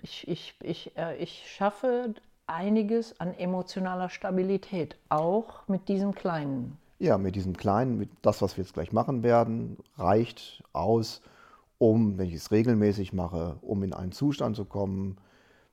Ich, 0.00 0.26
ich, 0.26 0.54
ich, 0.62 0.96
äh, 0.96 1.14
ich 1.18 1.44
schaffe 1.46 2.14
einiges 2.46 3.20
an 3.20 3.34
emotionaler 3.34 4.08
Stabilität, 4.08 4.96
auch 5.10 5.68
mit 5.68 5.90
diesem 5.90 6.14
Kleinen. 6.14 6.78
Ja, 6.98 7.18
mit 7.18 7.36
diesem 7.36 7.54
Kleinen, 7.54 7.98
mit 7.98 8.08
das, 8.22 8.40
was 8.40 8.56
wir 8.56 8.64
jetzt 8.64 8.72
gleich 8.72 8.92
machen 8.92 9.22
werden, 9.22 9.76
reicht 9.98 10.62
aus, 10.72 11.20
um, 11.76 12.16
wenn 12.16 12.28
ich 12.28 12.34
es 12.36 12.50
regelmäßig 12.50 13.12
mache, 13.12 13.58
um 13.60 13.82
in 13.82 13.92
einen 13.92 14.12
Zustand 14.12 14.56
zu 14.56 14.64
kommen, 14.64 15.18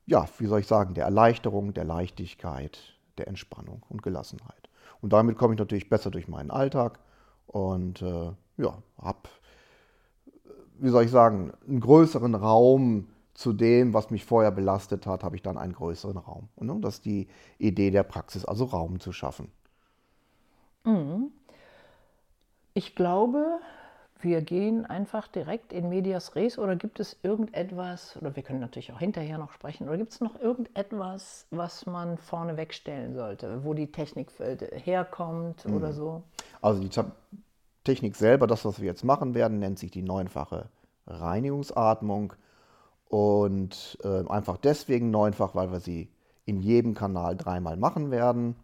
ja, 0.05 0.27
wie 0.39 0.47
soll 0.47 0.59
ich 0.59 0.67
sagen, 0.67 0.93
der 0.93 1.05
Erleichterung, 1.05 1.73
der 1.73 1.85
Leichtigkeit, 1.85 2.96
der 3.17 3.27
Entspannung 3.27 3.83
und 3.89 4.01
Gelassenheit. 4.01 4.69
Und 5.01 5.13
damit 5.13 5.37
komme 5.37 5.53
ich 5.53 5.59
natürlich 5.59 5.89
besser 5.89 6.11
durch 6.11 6.27
meinen 6.27 6.51
Alltag 6.51 6.99
und 7.45 8.01
äh, 8.01 8.31
ja, 8.57 8.77
habe, 9.01 9.29
wie 10.79 10.89
soll 10.89 11.05
ich 11.05 11.11
sagen, 11.11 11.53
einen 11.67 11.79
größeren 11.79 12.35
Raum 12.35 13.07
zu 13.33 13.53
dem, 13.53 13.93
was 13.93 14.09
mich 14.09 14.25
vorher 14.25 14.51
belastet 14.51 15.05
hat, 15.05 15.23
habe 15.23 15.35
ich 15.35 15.43
dann 15.43 15.57
einen 15.57 15.73
größeren 15.73 16.17
Raum. 16.17 16.49
Und 16.55 16.67
ne, 16.67 16.77
das 16.81 16.95
ist 16.95 17.05
die 17.05 17.27
Idee 17.59 17.91
der 17.91 18.03
Praxis, 18.03 18.45
also 18.45 18.65
Raum 18.65 18.99
zu 18.99 19.11
schaffen. 19.11 19.51
Mhm. 20.83 21.31
Ich 22.73 22.95
glaube, 22.95 23.59
wir 24.21 24.41
gehen 24.41 24.85
einfach 24.85 25.27
direkt 25.27 25.73
in 25.73 25.89
Medias 25.89 26.35
Res 26.35 26.57
oder 26.57 26.75
gibt 26.75 26.99
es 26.99 27.17
irgendetwas, 27.23 28.17
oder 28.19 28.35
wir 28.35 28.43
können 28.43 28.59
natürlich 28.59 28.91
auch 28.91 28.99
hinterher 28.99 29.37
noch 29.37 29.51
sprechen, 29.51 29.87
oder 29.87 29.97
gibt 29.97 30.13
es 30.13 30.21
noch 30.21 30.39
irgendetwas, 30.39 31.45
was 31.51 31.85
man 31.85 32.17
vorne 32.17 32.57
wegstellen 32.57 33.15
sollte, 33.15 33.63
wo 33.63 33.73
die 33.73 33.91
Technik 33.91 34.29
herkommt 34.71 35.65
mhm. 35.65 35.75
oder 35.75 35.93
so? 35.93 36.23
Also 36.61 36.81
die 36.81 36.89
Technik 37.83 38.15
selber, 38.15 38.47
das, 38.47 38.65
was 38.65 38.79
wir 38.79 38.87
jetzt 38.87 39.03
machen 39.03 39.33
werden, 39.33 39.59
nennt 39.59 39.79
sich 39.79 39.91
die 39.91 40.01
neunfache 40.01 40.69
Reinigungsatmung 41.07 42.33
und 43.07 43.97
äh, 44.03 44.27
einfach 44.27 44.57
deswegen 44.57 45.11
neunfach, 45.11 45.55
weil 45.55 45.71
wir 45.71 45.79
sie 45.79 46.09
in 46.45 46.59
jedem 46.59 46.93
Kanal 46.93 47.35
dreimal 47.35 47.77
machen 47.77 48.11
werden. 48.11 48.55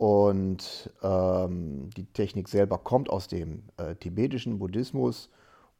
Und 0.00 0.90
ähm, 1.02 1.90
die 1.90 2.06
Technik 2.06 2.48
selber 2.48 2.78
kommt 2.78 3.10
aus 3.10 3.28
dem 3.28 3.64
äh, 3.76 3.94
tibetischen 3.96 4.58
Buddhismus. 4.58 5.28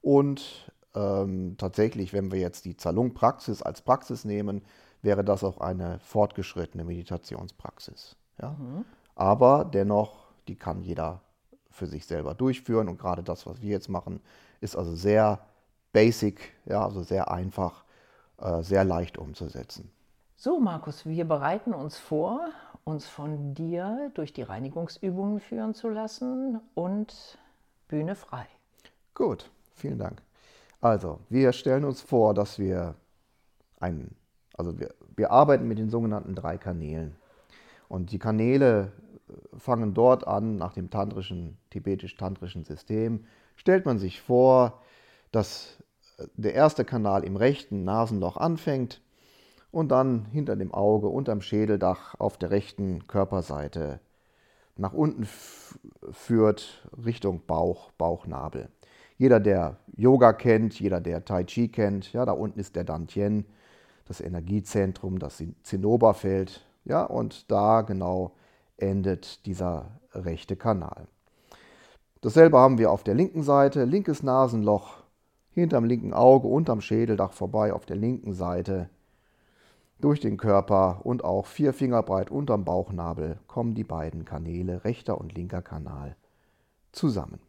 Und 0.03 0.71
ähm, 0.95 1.55
tatsächlich, 1.57 2.13
wenn 2.13 2.31
wir 2.31 2.39
jetzt 2.39 2.67
die 2.67 2.77
Zalung-Praxis 2.77 3.63
als 3.63 3.81
Praxis 3.81 4.27
nehmen, 4.27 4.61
wäre 5.01 5.25
das 5.25 5.43
auch 5.43 5.57
eine 5.57 6.01
fortgeschrittene 6.01 6.85
Meditationspraxis. 6.85 8.15
Ja? 8.43 8.51
Mhm. 8.51 8.85
Aber 9.15 9.65
dennoch, 9.65 10.27
die 10.49 10.57
kann 10.57 10.83
jeder 10.83 11.23
für 11.71 11.87
sich 11.87 12.05
selber 12.05 12.35
durchführen. 12.35 12.91
Und 12.91 12.99
gerade 12.99 13.23
das, 13.23 13.47
was 13.47 13.63
wir 13.63 13.71
jetzt 13.71 13.89
machen, 13.89 14.21
ist 14.61 14.77
also 14.77 14.95
sehr 14.95 15.39
basic, 15.95 16.53
ja, 16.67 16.85
also 16.85 17.03
sehr 17.03 17.31
einfach, 17.31 17.85
äh, 18.37 18.61
sehr 18.61 18.85
leicht 18.85 19.17
umzusetzen. 19.17 19.91
So, 20.37 20.61
Markus, 20.61 21.07
wir 21.07 21.27
bereiten 21.27 21.73
uns 21.73 21.97
vor 21.97 22.51
uns 22.85 23.07
von 23.07 23.55
dir 23.55 24.11
durch 24.15 24.33
die 24.33 24.43
Reinigungsübungen 24.43 25.41
führen 25.41 25.75
zu 25.75 25.89
lassen 25.89 26.61
und 26.75 27.39
Bühne 27.89 28.15
frei. 28.15 28.47
Gut, 29.15 29.51
vielen 29.75 29.99
Dank. 29.99 30.23
Also, 30.81 31.21
wir 31.29 31.53
stellen 31.53 31.85
uns 31.85 32.01
vor, 32.01 32.33
dass 32.33 32.59
wir 32.59 32.95
einen, 33.81 34.17
also 34.55 34.79
wir, 34.79 34.95
wir 35.17 35.31
arbeiten 35.31 35.69
mit 35.69 35.79
den 35.79 35.91
sogenannten 35.91 36.35
drei 36.35 36.57
Kanälen. 36.57 37.17
Und 37.89 38.13
die 38.13 38.19
Kanäle 38.19 38.93
äh, 39.29 39.59
fangen 39.59 39.95
dort 39.95 40.27
an, 40.27 40.57
nach 40.57 40.73
dem 40.73 40.91
tantrischen, 40.91 41.59
tibetisch-tantrischen 41.71 42.65
System, 42.65 43.27
stellt 43.57 43.85
man 43.85 43.99
sich 43.99 44.21
vor, 44.23 44.81
dass 45.33 45.77
äh, 46.19 46.27
der 46.37 46.55
erste 46.55 46.85
Kanal 46.85 47.25
im 47.25 47.37
rechten 47.37 47.85
Nasenloch 47.85 48.37
anfängt 48.37 49.03
und 49.71 49.91
dann 49.91 50.27
hinter 50.27 50.57
dem 50.57 50.73
Auge, 50.73 51.09
unterm 51.09 51.41
Schädeldach 51.41 52.15
auf 52.19 52.39
der 52.39 52.51
rechten 52.51 53.07
Körperseite 53.07 54.01
nach 54.81 54.95
unten 54.95 55.29
führt 56.11 56.89
Richtung 57.05 57.43
Bauch, 57.47 57.91
Bauchnabel. 57.93 58.69
Jeder, 59.19 59.39
der 59.39 59.77
Yoga 59.95 60.33
kennt, 60.33 60.81
jeder, 60.81 61.01
der 61.01 61.25
Tai 61.25 61.45
Chi 61.45 61.69
kennt, 61.69 62.13
ja, 62.15 62.25
da 62.25 62.33
unten 62.33 62.59
ist 62.59 62.77
der 62.77 62.85
Dantien, 62.85 63.45
das 64.07 64.21
Energiezentrum, 64.21 65.19
das 65.19 65.43
Zinnoberfeld, 65.63 66.67
ja, 66.87 67.05
und 67.05 67.51
da 67.51 67.83
genau 67.83 68.33
endet 68.79 69.45
dieser 69.45 70.01
rechte 70.15 70.57
Kanal. 70.57 71.07
Dasselbe 72.23 72.59
haben 72.59 72.79
wir 72.79 72.91
auf 72.91 73.05
der 73.05 73.15
linken 73.15 73.43
Seite, 73.43 73.85
linkes 73.85 74.23
Nasenloch, 74.23 75.03
hinterm 75.51 75.85
linken 75.85 76.15
Auge, 76.15 76.49
unterm 76.49 76.81
Schädeldach 76.81 77.33
vorbei 77.33 77.75
auf 77.75 77.85
der 77.85 77.97
linken 77.97 78.33
Seite 78.33 78.89
durch 80.01 80.21
den 80.21 80.37
Körper 80.37 81.01
und 81.05 81.25
auch 81.25 81.47
vier 81.47 81.73
Finger 81.73 82.03
breit 82.03 82.31
unterm 82.31 82.65
Bauchnabel 82.65 83.39
kommen 83.47 83.75
die 83.75 83.85
beiden 83.85 84.25
Kanäle, 84.25 84.85
rechter 84.85 85.19
und 85.19 85.35
linker 85.35 85.63
Kanal, 85.63 86.17
zusammen. 86.93 87.41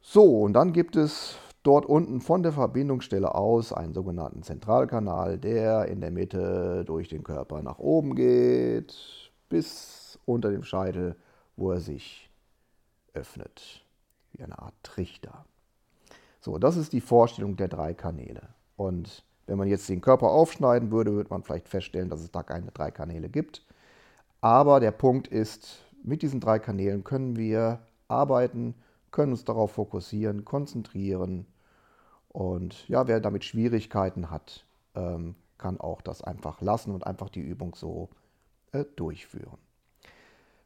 So, 0.00 0.42
und 0.42 0.52
dann 0.54 0.72
gibt 0.72 0.96
es 0.96 1.36
dort 1.62 1.86
unten 1.86 2.20
von 2.20 2.42
der 2.42 2.52
Verbindungsstelle 2.52 3.34
aus 3.34 3.72
einen 3.72 3.94
sogenannten 3.94 4.42
Zentralkanal, 4.42 5.38
der 5.38 5.86
in 5.86 6.00
der 6.00 6.10
Mitte 6.10 6.84
durch 6.84 7.08
den 7.08 7.22
Körper 7.22 7.62
nach 7.62 7.78
oben 7.78 8.14
geht, 8.14 9.30
bis 9.48 10.18
unter 10.24 10.50
dem 10.50 10.64
Scheitel, 10.64 11.16
wo 11.56 11.70
er 11.70 11.80
sich 11.80 12.30
öffnet, 13.14 13.84
wie 14.32 14.42
eine 14.42 14.58
Art 14.58 14.74
Trichter. 14.82 15.44
So, 16.40 16.58
das 16.58 16.76
ist 16.76 16.92
die 16.92 17.00
Vorstellung 17.00 17.56
der 17.56 17.68
drei 17.68 17.94
Kanäle. 17.94 18.48
Und 18.76 19.24
wenn 19.46 19.58
man 19.58 19.68
jetzt 19.68 19.88
den 19.88 20.00
Körper 20.00 20.30
aufschneiden 20.30 20.90
würde, 20.90 21.12
würde 21.12 21.30
man 21.30 21.42
vielleicht 21.42 21.68
feststellen, 21.68 22.08
dass 22.08 22.20
es 22.20 22.30
da 22.30 22.42
keine 22.42 22.70
drei 22.70 22.90
Kanäle 22.90 23.28
gibt. 23.28 23.64
Aber 24.40 24.80
der 24.80 24.90
Punkt 24.90 25.28
ist, 25.28 25.84
mit 26.02 26.22
diesen 26.22 26.40
drei 26.40 26.58
Kanälen 26.58 27.04
können 27.04 27.36
wir 27.36 27.80
arbeiten, 28.08 28.74
können 29.10 29.32
uns 29.32 29.44
darauf 29.44 29.72
fokussieren, 29.72 30.44
konzentrieren. 30.44 31.46
Und 32.28 32.88
ja, 32.88 33.06
wer 33.06 33.20
damit 33.20 33.44
Schwierigkeiten 33.44 34.30
hat, 34.30 34.64
ähm, 34.94 35.34
kann 35.58 35.78
auch 35.78 36.02
das 36.02 36.22
einfach 36.22 36.60
lassen 36.60 36.92
und 36.92 37.06
einfach 37.06 37.28
die 37.28 37.40
Übung 37.40 37.74
so 37.74 38.08
äh, 38.72 38.84
durchführen. 38.96 39.58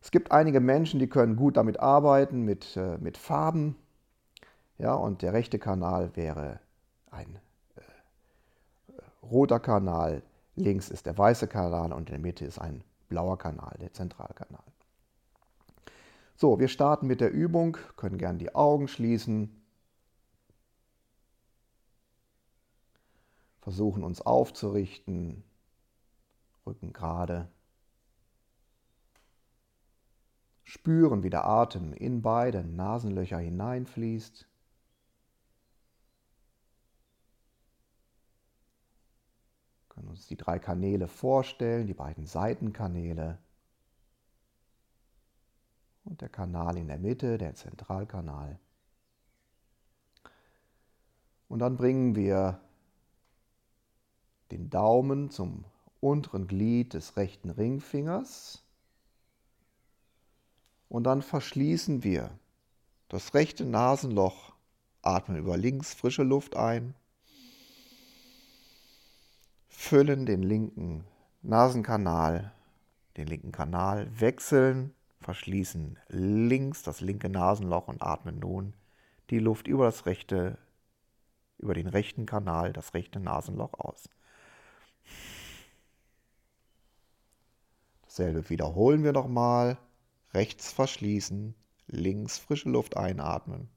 Es 0.00 0.10
gibt 0.10 0.30
einige 0.30 0.60
Menschen, 0.60 1.00
die 1.00 1.08
können 1.08 1.36
gut 1.36 1.56
damit 1.56 1.80
arbeiten, 1.80 2.42
mit, 2.42 2.76
äh, 2.76 2.96
mit 2.98 3.18
Farben. 3.18 3.76
Ja, 4.78 4.94
und 4.94 5.22
der 5.22 5.32
rechte 5.32 5.58
Kanal 5.58 6.14
wäre 6.14 6.60
ein 7.10 7.40
roter 9.30 9.60
Kanal, 9.60 10.22
links 10.54 10.88
ist 10.88 11.06
der 11.06 11.16
weiße 11.16 11.48
Kanal 11.48 11.92
und 11.92 12.08
in 12.08 12.14
der 12.14 12.18
Mitte 12.18 12.44
ist 12.44 12.58
ein 12.58 12.82
blauer 13.08 13.38
Kanal, 13.38 13.76
der 13.80 13.92
Zentralkanal. 13.92 14.64
So, 16.36 16.58
wir 16.58 16.68
starten 16.68 17.06
mit 17.06 17.20
der 17.20 17.32
Übung, 17.32 17.78
können 17.96 18.18
gern 18.18 18.38
die 18.38 18.54
Augen 18.54 18.88
schließen, 18.88 19.62
versuchen 23.60 24.04
uns 24.04 24.20
aufzurichten, 24.20 25.42
Rücken 26.66 26.92
gerade. 26.92 27.48
Spüren, 30.64 31.22
wie 31.22 31.30
der 31.30 31.46
Atem 31.46 31.92
in 31.92 32.22
beide 32.22 32.64
Nasenlöcher 32.64 33.38
hineinfließt. 33.38 34.46
Können 39.96 40.08
uns 40.08 40.26
die 40.26 40.36
drei 40.36 40.58
Kanäle 40.58 41.08
vorstellen, 41.08 41.86
die 41.86 41.94
beiden 41.94 42.26
Seitenkanäle. 42.26 43.38
Und 46.04 46.20
der 46.20 46.28
Kanal 46.28 46.76
in 46.76 46.88
der 46.88 46.98
Mitte, 46.98 47.38
der 47.38 47.54
Zentralkanal. 47.54 48.58
Und 51.48 51.60
dann 51.60 51.76
bringen 51.76 52.14
wir 52.14 52.60
den 54.50 54.68
Daumen 54.68 55.30
zum 55.30 55.64
unteren 56.00 56.46
Glied 56.46 56.92
des 56.92 57.16
rechten 57.16 57.48
Ringfingers. 57.48 58.62
Und 60.90 61.04
dann 61.04 61.22
verschließen 61.22 62.04
wir 62.04 62.30
das 63.08 63.32
rechte 63.32 63.64
Nasenloch, 63.64 64.52
atmen 65.00 65.38
über 65.38 65.56
links 65.56 65.94
frische 65.94 66.22
Luft 66.22 66.54
ein, 66.54 66.94
füllen 69.68 70.26
den 70.26 70.42
linken 70.42 71.04
Nasenkanal, 71.42 72.52
den 73.16 73.26
linken 73.26 73.52
Kanal, 73.52 74.08
wechseln, 74.20 74.94
verschließen 75.20 75.98
links 76.08 76.82
das 76.82 77.00
linke 77.00 77.28
Nasenloch 77.28 77.88
und 77.88 78.02
atmen 78.02 78.38
nun 78.38 78.74
die 79.30 79.38
Luft 79.38 79.66
über 79.66 79.86
das 79.86 80.06
rechte, 80.06 80.58
über 81.58 81.74
den 81.74 81.88
rechten 81.88 82.26
Kanal, 82.26 82.72
das 82.72 82.94
rechte 82.94 83.18
Nasenloch 83.18 83.74
aus. 83.74 84.08
Dasselbe 88.02 88.48
wiederholen 88.48 89.04
wir 89.04 89.12
nochmal. 89.12 89.78
Rechts 90.32 90.72
verschließen, 90.72 91.54
links 91.86 92.38
frische 92.38 92.68
Luft 92.68 92.96
einatmen. 92.96 93.68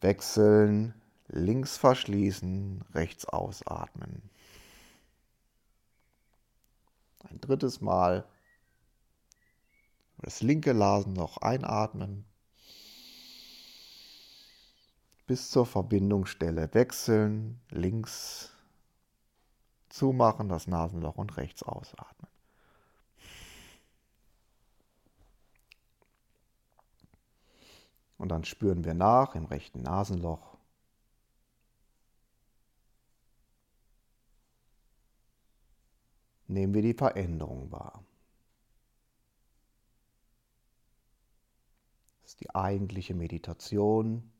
Wechseln, 0.00 0.94
links 1.28 1.76
verschließen, 1.76 2.84
rechts 2.94 3.24
ausatmen. 3.24 4.30
Ein 7.20 7.40
drittes 7.40 7.80
Mal 7.80 8.26
das 10.18 10.42
linke 10.42 10.74
Nasenloch 10.74 11.38
einatmen. 11.38 12.24
Bis 15.26 15.50
zur 15.50 15.66
Verbindungsstelle 15.66 16.72
wechseln, 16.74 17.60
links 17.70 18.50
zumachen, 19.88 20.48
das 20.48 20.66
Nasenloch 20.66 21.16
und 21.16 21.36
rechts 21.36 21.62
ausatmen. 21.62 22.30
Und 28.16 28.30
dann 28.30 28.44
spüren 28.44 28.84
wir 28.84 28.94
nach 28.94 29.34
im 29.36 29.44
rechten 29.44 29.82
Nasenloch. 29.82 30.57
Nehmen 36.48 36.74
wir 36.74 36.82
die 36.82 36.94
Veränderung 36.94 37.70
wahr. 37.70 38.04
Das 42.22 42.32
ist 42.32 42.40
die 42.40 42.54
eigentliche 42.54 43.14
Meditation. 43.14 44.30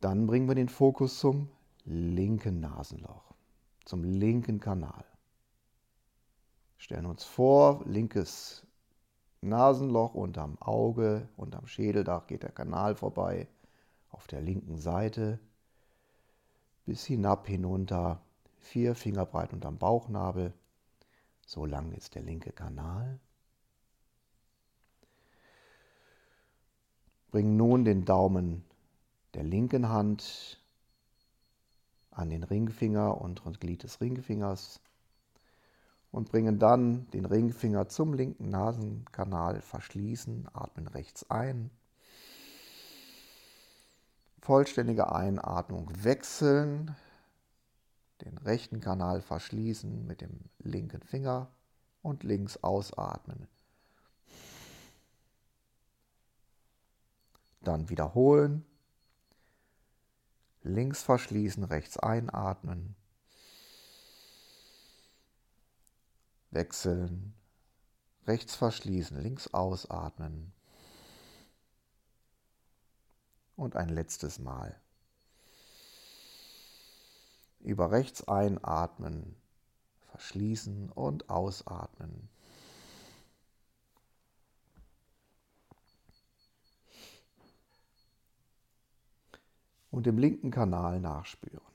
Dann 0.00 0.26
bringen 0.26 0.48
wir 0.48 0.54
den 0.54 0.68
Fokus 0.68 1.18
zum 1.18 1.48
linken 1.84 2.60
Nasenloch 2.60 3.34
zum 3.84 4.04
linken 4.04 4.60
Kanal. 4.60 5.04
Stellen 6.78 7.06
uns 7.06 7.24
vor, 7.24 7.82
linkes 7.86 8.66
Nasenloch 9.44 10.14
unterm 10.14 10.56
Auge, 10.60 11.28
unterm 11.36 11.66
Schädeldach 11.66 12.26
geht 12.26 12.42
der 12.42 12.52
Kanal 12.52 12.96
vorbei, 12.96 13.48
auf 14.10 14.26
der 14.26 14.40
linken 14.40 14.78
Seite, 14.78 15.38
bis 16.86 17.04
hinab 17.04 17.46
hinunter, 17.46 18.20
vier 18.58 18.94
Finger 18.94 19.26
breit 19.26 19.52
unterm 19.52 19.78
Bauchnabel. 19.78 20.52
So 21.46 21.66
lang 21.66 21.92
ist 21.92 22.14
der 22.14 22.22
linke 22.22 22.52
Kanal. 22.52 23.20
Bring 27.30 27.56
nun 27.56 27.84
den 27.84 28.04
Daumen 28.04 28.64
der 29.34 29.42
linken 29.42 29.88
Hand 29.88 30.60
an 32.12 32.30
den 32.30 32.44
Ringfinger, 32.44 33.20
unteren 33.20 33.54
Glied 33.54 33.82
des 33.82 34.00
Ringfingers 34.00 34.80
und 36.14 36.30
bringen 36.30 36.60
dann 36.60 37.10
den 37.10 37.24
Ringfinger 37.24 37.88
zum 37.88 38.14
linken 38.14 38.48
Nasenkanal, 38.48 39.60
verschließen, 39.60 40.48
atmen 40.52 40.86
rechts 40.86 41.28
ein. 41.28 41.70
Vollständige 44.38 45.12
Einatmung 45.12 45.90
wechseln, 46.04 46.94
den 48.20 48.38
rechten 48.38 48.80
Kanal 48.80 49.22
verschließen 49.22 50.06
mit 50.06 50.20
dem 50.20 50.38
linken 50.58 51.02
Finger 51.02 51.48
und 52.00 52.22
links 52.22 52.62
ausatmen. 52.62 53.48
Dann 57.62 57.88
wiederholen 57.88 58.64
Links 60.62 61.02
verschließen, 61.02 61.64
rechts 61.64 61.98
einatmen. 61.98 62.94
Wechseln. 66.54 67.34
Rechts 68.26 68.54
verschließen, 68.54 69.20
links 69.20 69.52
ausatmen. 69.52 70.52
Und 73.56 73.76
ein 73.76 73.88
letztes 73.88 74.38
Mal. 74.38 74.80
Über 77.60 77.90
rechts 77.90 78.26
einatmen, 78.26 79.36
verschließen 80.10 80.90
und 80.90 81.28
ausatmen. 81.30 82.28
und 89.94 90.08
im 90.08 90.18
linken 90.18 90.50
Kanal 90.50 90.98
nachspüren. 90.98 91.73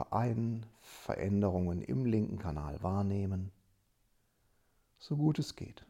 Die 0.00 0.04
Verein 0.04 0.64
Veränderungen 0.80 1.82
im 1.82 2.06
linken 2.06 2.38
Kanal 2.38 2.82
wahrnehmen, 2.82 3.52
so 4.98 5.14
gut 5.14 5.38
es 5.38 5.56
geht. 5.56 5.84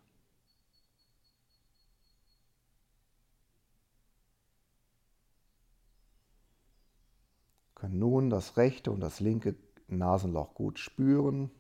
können 7.76 8.00
nun 8.00 8.30
das 8.30 8.56
rechte 8.56 8.90
und 8.90 9.00
das 9.00 9.20
linke 9.20 9.54
Nasenloch 9.86 10.54
gut 10.54 10.80
spüren 10.80 11.50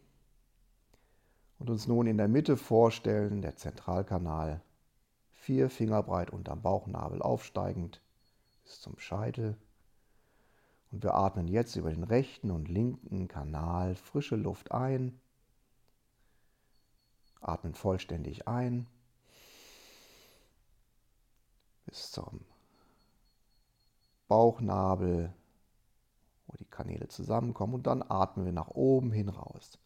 und 1.60 1.70
uns 1.70 1.86
nun 1.86 2.08
in 2.08 2.18
der 2.18 2.28
Mitte 2.28 2.56
vorstellen, 2.56 3.42
der 3.42 3.56
Zentralkanal, 3.56 4.60
vier 5.30 5.70
Finger 5.70 6.02
breit 6.02 6.30
unterm 6.30 6.62
Bauchnabel 6.62 7.22
aufsteigend 7.22 8.02
bis 8.64 8.80
zum 8.80 8.98
Scheitel. 8.98 9.56
Und 10.90 11.02
wir 11.04 11.14
atmen 11.14 11.46
jetzt 11.48 11.76
über 11.76 11.90
den 11.90 12.02
rechten 12.04 12.50
und 12.50 12.68
linken 12.68 13.28
Kanal 13.28 13.94
frische 13.94 14.36
Luft 14.36 14.72
ein, 14.72 15.20
atmen 17.40 17.74
vollständig 17.74 18.48
ein 18.48 18.86
bis 21.86 22.10
zum 22.12 22.40
Bauchnabel, 24.28 25.32
wo 26.46 26.56
die 26.56 26.64
Kanäle 26.64 27.08
zusammenkommen 27.08 27.74
und 27.74 27.86
dann 27.86 28.02
atmen 28.02 28.44
wir 28.44 28.52
nach 28.52 28.68
oben 28.68 29.10
hin 29.10 29.28
raus. 29.28 29.78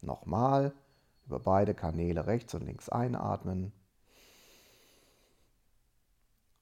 Nochmal 0.00 0.72
über 1.26 1.38
beide 1.38 1.74
Kanäle 1.74 2.26
rechts 2.26 2.54
und 2.54 2.62
links 2.62 2.88
einatmen. 2.88 3.72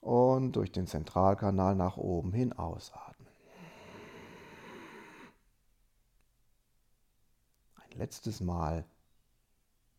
Und 0.01 0.53
durch 0.53 0.71
den 0.71 0.87
Zentralkanal 0.87 1.75
nach 1.75 1.97
oben 1.97 2.31
hin 2.31 2.53
ausatmen. 2.53 3.27
Ein 7.75 7.97
letztes 7.97 8.39
Mal 8.39 8.85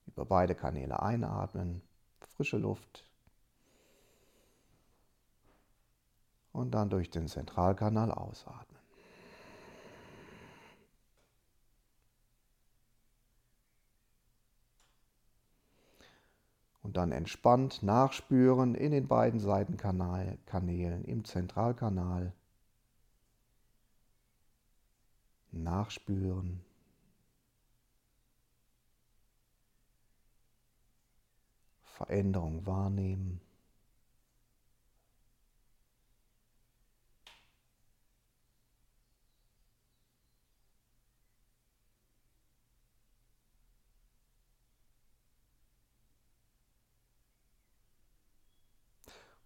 über 0.07 0.25
beide 0.25 0.55
Kanäle 0.55 1.01
einatmen, 1.01 1.83
frische 2.21 2.57
Luft. 2.57 3.05
Und 6.53 6.73
dann 6.73 6.91
durch 6.91 7.11
den 7.11 7.29
Zentralkanal 7.29 8.11
ausatmen. 8.11 8.70
Und 16.91 16.97
dann 16.97 17.13
entspannt 17.13 17.85
nachspüren 17.85 18.75
in 18.75 18.91
den 18.91 19.07
beiden 19.07 19.39
Seitenkanälen, 19.39 21.05
im 21.05 21.25
Zentralkanal. 21.25 22.33
Nachspüren. 25.53 26.61
Veränderung 31.85 32.67
wahrnehmen. 32.67 33.41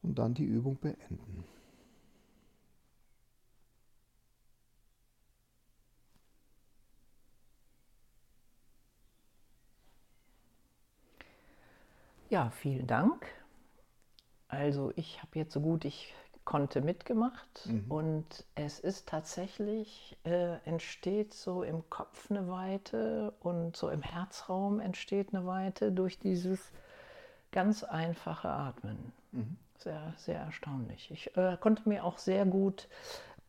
Und 0.04 0.18
dann 0.18 0.34
die 0.34 0.44
Übung 0.44 0.76
beenden. 0.76 1.44
Ja, 12.30 12.50
vielen 12.50 12.86
Dank. 12.86 13.26
Also 14.48 14.92
ich 14.96 15.22
habe 15.22 15.38
jetzt 15.38 15.52
so 15.52 15.60
gut 15.60 15.84
ich 15.84 16.14
konnte 16.44 16.82
mitgemacht 16.82 17.66
mhm. 17.66 17.84
und 17.88 18.44
es 18.54 18.78
ist 18.78 19.08
tatsächlich, 19.08 20.18
äh, 20.24 20.56
entsteht 20.66 21.32
so 21.32 21.62
im 21.62 21.88
Kopf 21.88 22.30
eine 22.30 22.48
Weite 22.48 23.32
und 23.40 23.76
so 23.76 23.88
im 23.88 24.02
Herzraum 24.02 24.78
entsteht 24.78 25.34
eine 25.34 25.46
Weite 25.46 25.90
durch 25.90 26.18
dieses 26.18 26.72
ganz 27.50 27.82
einfache 27.82 28.50
Atmen. 28.50 29.12
Mhm 29.32 29.56
sehr, 29.78 30.14
sehr 30.16 30.40
erstaunlich. 30.40 31.10
Ich 31.10 31.36
äh, 31.36 31.56
konnte 31.60 31.88
mir 31.88 32.04
auch 32.04 32.18
sehr 32.18 32.44
gut 32.46 32.88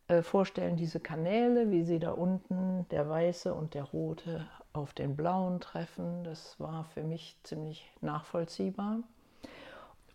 äh, 0.07 0.21
vorstellen, 0.21 0.75
diese 0.75 0.99
Kanäle, 0.99 1.71
wie 1.71 1.83
sie 1.83 1.99
da 1.99 2.11
unten, 2.11 2.87
der 2.89 3.09
weiße 3.09 3.53
und 3.53 3.73
der 3.73 3.83
rote, 3.83 4.47
auf 4.73 4.93
den 4.93 5.15
blauen 5.15 5.59
treffen. 5.59 6.23
Das 6.23 6.59
war 6.59 6.85
für 6.85 7.03
mich 7.03 7.37
ziemlich 7.43 7.89
nachvollziehbar. 8.01 8.99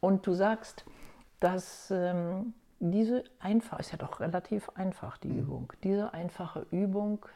Und 0.00 0.26
du 0.26 0.34
sagst, 0.34 0.84
dass 1.40 1.90
ähm, 1.90 2.54
diese 2.78 3.24
einfach, 3.38 3.78
ist 3.80 3.92
ja 3.92 3.98
doch 3.98 4.20
relativ 4.20 4.68
einfach, 4.70 5.18
die 5.18 5.28
mhm. 5.28 5.38
Übung, 5.38 5.72
diese 5.82 6.12
einfache 6.14 6.66
Übung 6.70 7.26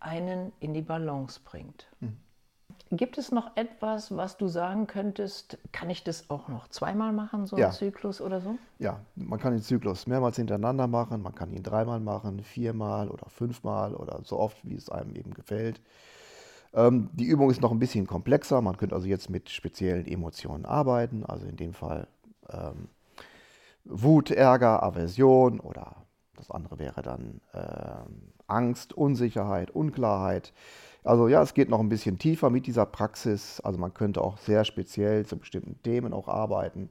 einen 0.00 0.52
in 0.60 0.74
die 0.74 0.82
Balance 0.82 1.40
bringt. 1.44 1.88
Mhm. 2.00 2.16
Gibt 2.92 3.18
es 3.18 3.30
noch 3.30 3.56
etwas, 3.56 4.16
was 4.16 4.36
du 4.36 4.48
sagen 4.48 4.88
könntest, 4.88 5.58
kann 5.70 5.90
ich 5.90 6.02
das 6.02 6.28
auch 6.28 6.48
noch 6.48 6.66
zweimal 6.68 7.12
machen, 7.12 7.46
so 7.46 7.56
ja. 7.56 7.66
einen 7.66 7.74
Zyklus 7.74 8.20
oder 8.20 8.40
so? 8.40 8.58
Ja, 8.80 8.98
man 9.14 9.38
kann 9.38 9.52
den 9.52 9.62
Zyklus 9.62 10.08
mehrmals 10.08 10.36
hintereinander 10.36 10.88
machen, 10.88 11.22
man 11.22 11.34
kann 11.34 11.52
ihn 11.52 11.62
dreimal 11.62 12.00
machen, 12.00 12.42
viermal 12.42 13.08
oder 13.08 13.28
fünfmal 13.28 13.94
oder 13.94 14.20
so 14.24 14.40
oft, 14.40 14.56
wie 14.64 14.74
es 14.74 14.90
einem 14.90 15.14
eben 15.14 15.34
gefällt. 15.34 15.80
Ähm, 16.74 17.10
die 17.12 17.26
Übung 17.26 17.50
ist 17.50 17.60
noch 17.60 17.70
ein 17.70 17.78
bisschen 17.78 18.08
komplexer, 18.08 18.60
man 18.60 18.76
könnte 18.76 18.96
also 18.96 19.06
jetzt 19.06 19.30
mit 19.30 19.50
speziellen 19.50 20.06
Emotionen 20.06 20.64
arbeiten, 20.64 21.24
also 21.24 21.46
in 21.46 21.56
dem 21.56 21.74
Fall 21.74 22.08
ähm, 22.48 22.88
Wut, 23.84 24.32
Ärger, 24.32 24.82
Aversion 24.82 25.60
oder 25.60 25.94
das 26.36 26.50
andere 26.50 26.80
wäre 26.80 27.02
dann 27.02 27.40
ähm, 27.54 28.32
Angst, 28.50 28.92
Unsicherheit, 28.92 29.70
Unklarheit. 29.70 30.52
Also 31.02 31.28
ja, 31.28 31.42
es 31.42 31.54
geht 31.54 31.70
noch 31.70 31.80
ein 31.80 31.88
bisschen 31.88 32.18
tiefer 32.18 32.50
mit 32.50 32.66
dieser 32.66 32.86
Praxis. 32.86 33.60
Also 33.60 33.78
man 33.78 33.94
könnte 33.94 34.20
auch 34.22 34.36
sehr 34.38 34.64
speziell 34.64 35.24
zu 35.24 35.38
bestimmten 35.38 35.82
Themen 35.82 36.12
auch 36.12 36.28
arbeiten. 36.28 36.90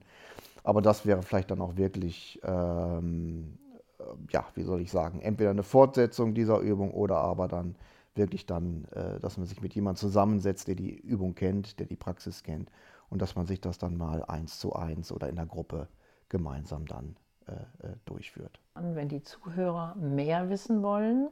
Aber 0.63 0.81
das 0.81 1.05
wäre 1.05 1.21
vielleicht 1.21 1.51
dann 1.51 1.61
auch 1.61 1.77
wirklich, 1.77 2.39
ähm, 2.43 3.57
äh, 3.99 4.03
ja, 4.31 4.45
wie 4.55 4.63
soll 4.63 4.81
ich 4.81 4.91
sagen, 4.91 5.21
entweder 5.21 5.51
eine 5.51 5.63
Fortsetzung 5.63 6.33
dieser 6.33 6.59
Übung 6.59 6.91
oder 6.91 7.17
aber 7.17 7.47
dann 7.47 7.75
wirklich 8.15 8.45
dann, 8.45 8.85
äh, 8.91 9.19
dass 9.19 9.37
man 9.37 9.45
sich 9.45 9.61
mit 9.61 9.73
jemandem 9.73 9.99
zusammensetzt, 9.99 10.67
der 10.67 10.75
die 10.75 10.95
Übung 10.95 11.35
kennt, 11.35 11.79
der 11.79 11.85
die 11.85 11.95
Praxis 11.95 12.43
kennt 12.43 12.69
und 13.09 13.21
dass 13.21 13.35
man 13.35 13.45
sich 13.45 13.61
das 13.61 13.77
dann 13.77 13.97
mal 13.97 14.23
eins 14.25 14.59
zu 14.59 14.73
eins 14.73 15.11
oder 15.11 15.29
in 15.29 15.35
der 15.35 15.45
Gruppe 15.45 15.87
gemeinsam 16.27 16.85
dann 16.85 17.15
äh, 17.47 17.53
äh 17.87 17.95
durchführt. 18.05 18.59
Wenn 18.75 19.07
die 19.07 19.23
Zuhörer 19.23 19.95
mehr 19.95 20.49
wissen 20.49 20.81
wollen, 20.83 21.29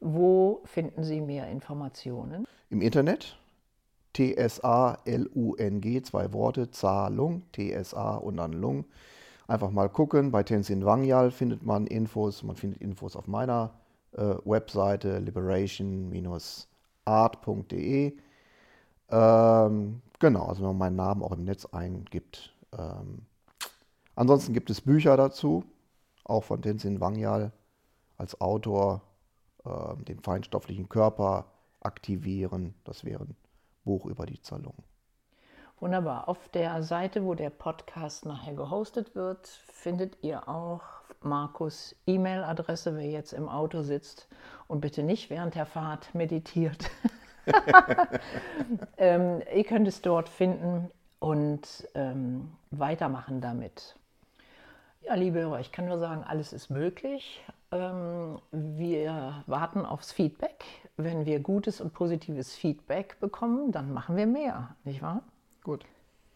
wo 0.00 0.62
finden 0.64 1.04
Sie 1.04 1.20
mehr 1.20 1.48
Informationen? 1.48 2.46
Im 2.70 2.80
Internet. 2.80 3.36
T-S-A-L-U-N-G, 4.12 6.02
zwei 6.02 6.32
Worte, 6.32 6.70
Zahlung, 6.70 7.42
T-S-A 7.52 8.16
und 8.16 8.38
dann 8.38 8.52
Lung. 8.52 8.86
Einfach 9.46 9.70
mal 9.70 9.88
gucken. 9.88 10.32
Bei 10.32 10.42
Tenzin 10.42 10.84
Wangyal 10.84 11.30
findet 11.30 11.64
man 11.64 11.86
Infos. 11.86 12.42
Man 12.42 12.56
findet 12.56 12.80
Infos 12.80 13.14
auf 13.14 13.28
meiner 13.28 13.70
äh, 14.12 14.34
Webseite 14.44 15.18
liberation-art.de. 15.18 18.16
Ähm, 19.10 20.02
genau, 20.18 20.46
also 20.46 20.62
wenn 20.62 20.68
man 20.68 20.78
meinen 20.78 20.96
Namen 20.96 21.22
auch 21.22 21.32
im 21.32 21.44
Netz 21.44 21.66
eingibt. 21.66 22.54
Ähm, 22.76 23.22
ansonsten 24.14 24.52
gibt 24.52 24.70
es 24.70 24.80
Bücher 24.80 25.16
dazu, 25.16 25.64
auch 26.24 26.44
von 26.44 26.62
Tenzin 26.62 27.00
Wangyal 27.00 27.52
als 28.16 28.40
Autor 28.40 29.02
äh, 29.64 29.96
den 30.04 30.20
feinstofflichen 30.20 30.88
Körper 30.88 31.46
aktivieren. 31.80 32.74
Das 32.84 33.04
wäre 33.04 33.24
ein 33.24 33.36
Buch 33.84 34.06
über 34.06 34.26
die 34.26 34.40
Zerlung. 34.40 34.74
Wunderbar. 35.80 36.28
Auf 36.28 36.48
der 36.50 36.82
Seite, 36.82 37.24
wo 37.24 37.34
der 37.34 37.48
Podcast 37.48 38.26
nachher 38.26 38.54
gehostet 38.54 39.14
wird, 39.14 39.46
findet 39.46 40.22
ihr 40.22 40.46
auch 40.46 40.82
Markus 41.22 41.96
E-Mail-Adresse, 42.06 42.96
wer 42.96 43.06
jetzt 43.06 43.32
im 43.32 43.48
Auto 43.48 43.82
sitzt 43.82 44.28
und 44.68 44.80
bitte 44.80 45.02
nicht 45.02 45.30
während 45.30 45.54
der 45.54 45.66
Fahrt 45.66 46.14
meditiert. 46.14 46.90
ähm, 48.98 49.42
ihr 49.54 49.64
könnt 49.64 49.88
es 49.88 50.02
dort 50.02 50.28
finden 50.28 50.90
und 51.18 51.88
ähm, 51.94 52.52
weitermachen 52.70 53.40
damit. 53.40 53.96
Ja, 55.02 55.14
liebe 55.14 55.40
Hörer, 55.40 55.60
ich 55.60 55.72
kann 55.72 55.86
nur 55.86 55.98
sagen, 55.98 56.24
alles 56.24 56.52
ist 56.52 56.68
möglich. 56.68 57.42
Ähm, 57.72 58.40
wir 58.50 59.44
warten 59.46 59.84
aufs 59.84 60.12
Feedback. 60.12 60.64
Wenn 60.96 61.24
wir 61.24 61.40
gutes 61.40 61.80
und 61.80 61.92
positives 61.94 62.54
Feedback 62.54 63.18
bekommen, 63.20 63.72
dann 63.72 63.92
machen 63.92 64.16
wir 64.16 64.26
mehr, 64.26 64.76
nicht 64.84 65.02
wahr? 65.02 65.22
Gut. 65.62 65.84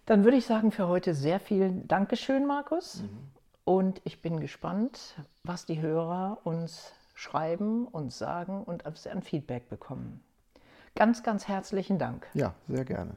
Dann 0.06 0.24
würde 0.24 0.36
ich 0.36 0.46
sagen, 0.46 0.70
für 0.70 0.86
heute 0.86 1.14
sehr 1.14 1.40
viel 1.40 1.82
Dankeschön, 1.86 2.46
Markus. 2.46 3.02
Mhm. 3.02 3.08
Und 3.64 4.00
ich 4.04 4.20
bin 4.20 4.40
gespannt, 4.40 5.16
was 5.42 5.64
die 5.64 5.80
Hörer 5.80 6.38
uns 6.44 6.92
schreiben 7.14 7.86
und 7.86 8.12
sagen 8.12 8.62
und 8.62 8.84
an 8.86 9.22
Feedback 9.22 9.68
bekommen. 9.70 10.22
Ganz, 10.94 11.22
ganz 11.22 11.48
herzlichen 11.48 11.98
Dank. 11.98 12.26
Ja, 12.34 12.54
sehr 12.68 12.84
gerne. 12.84 13.16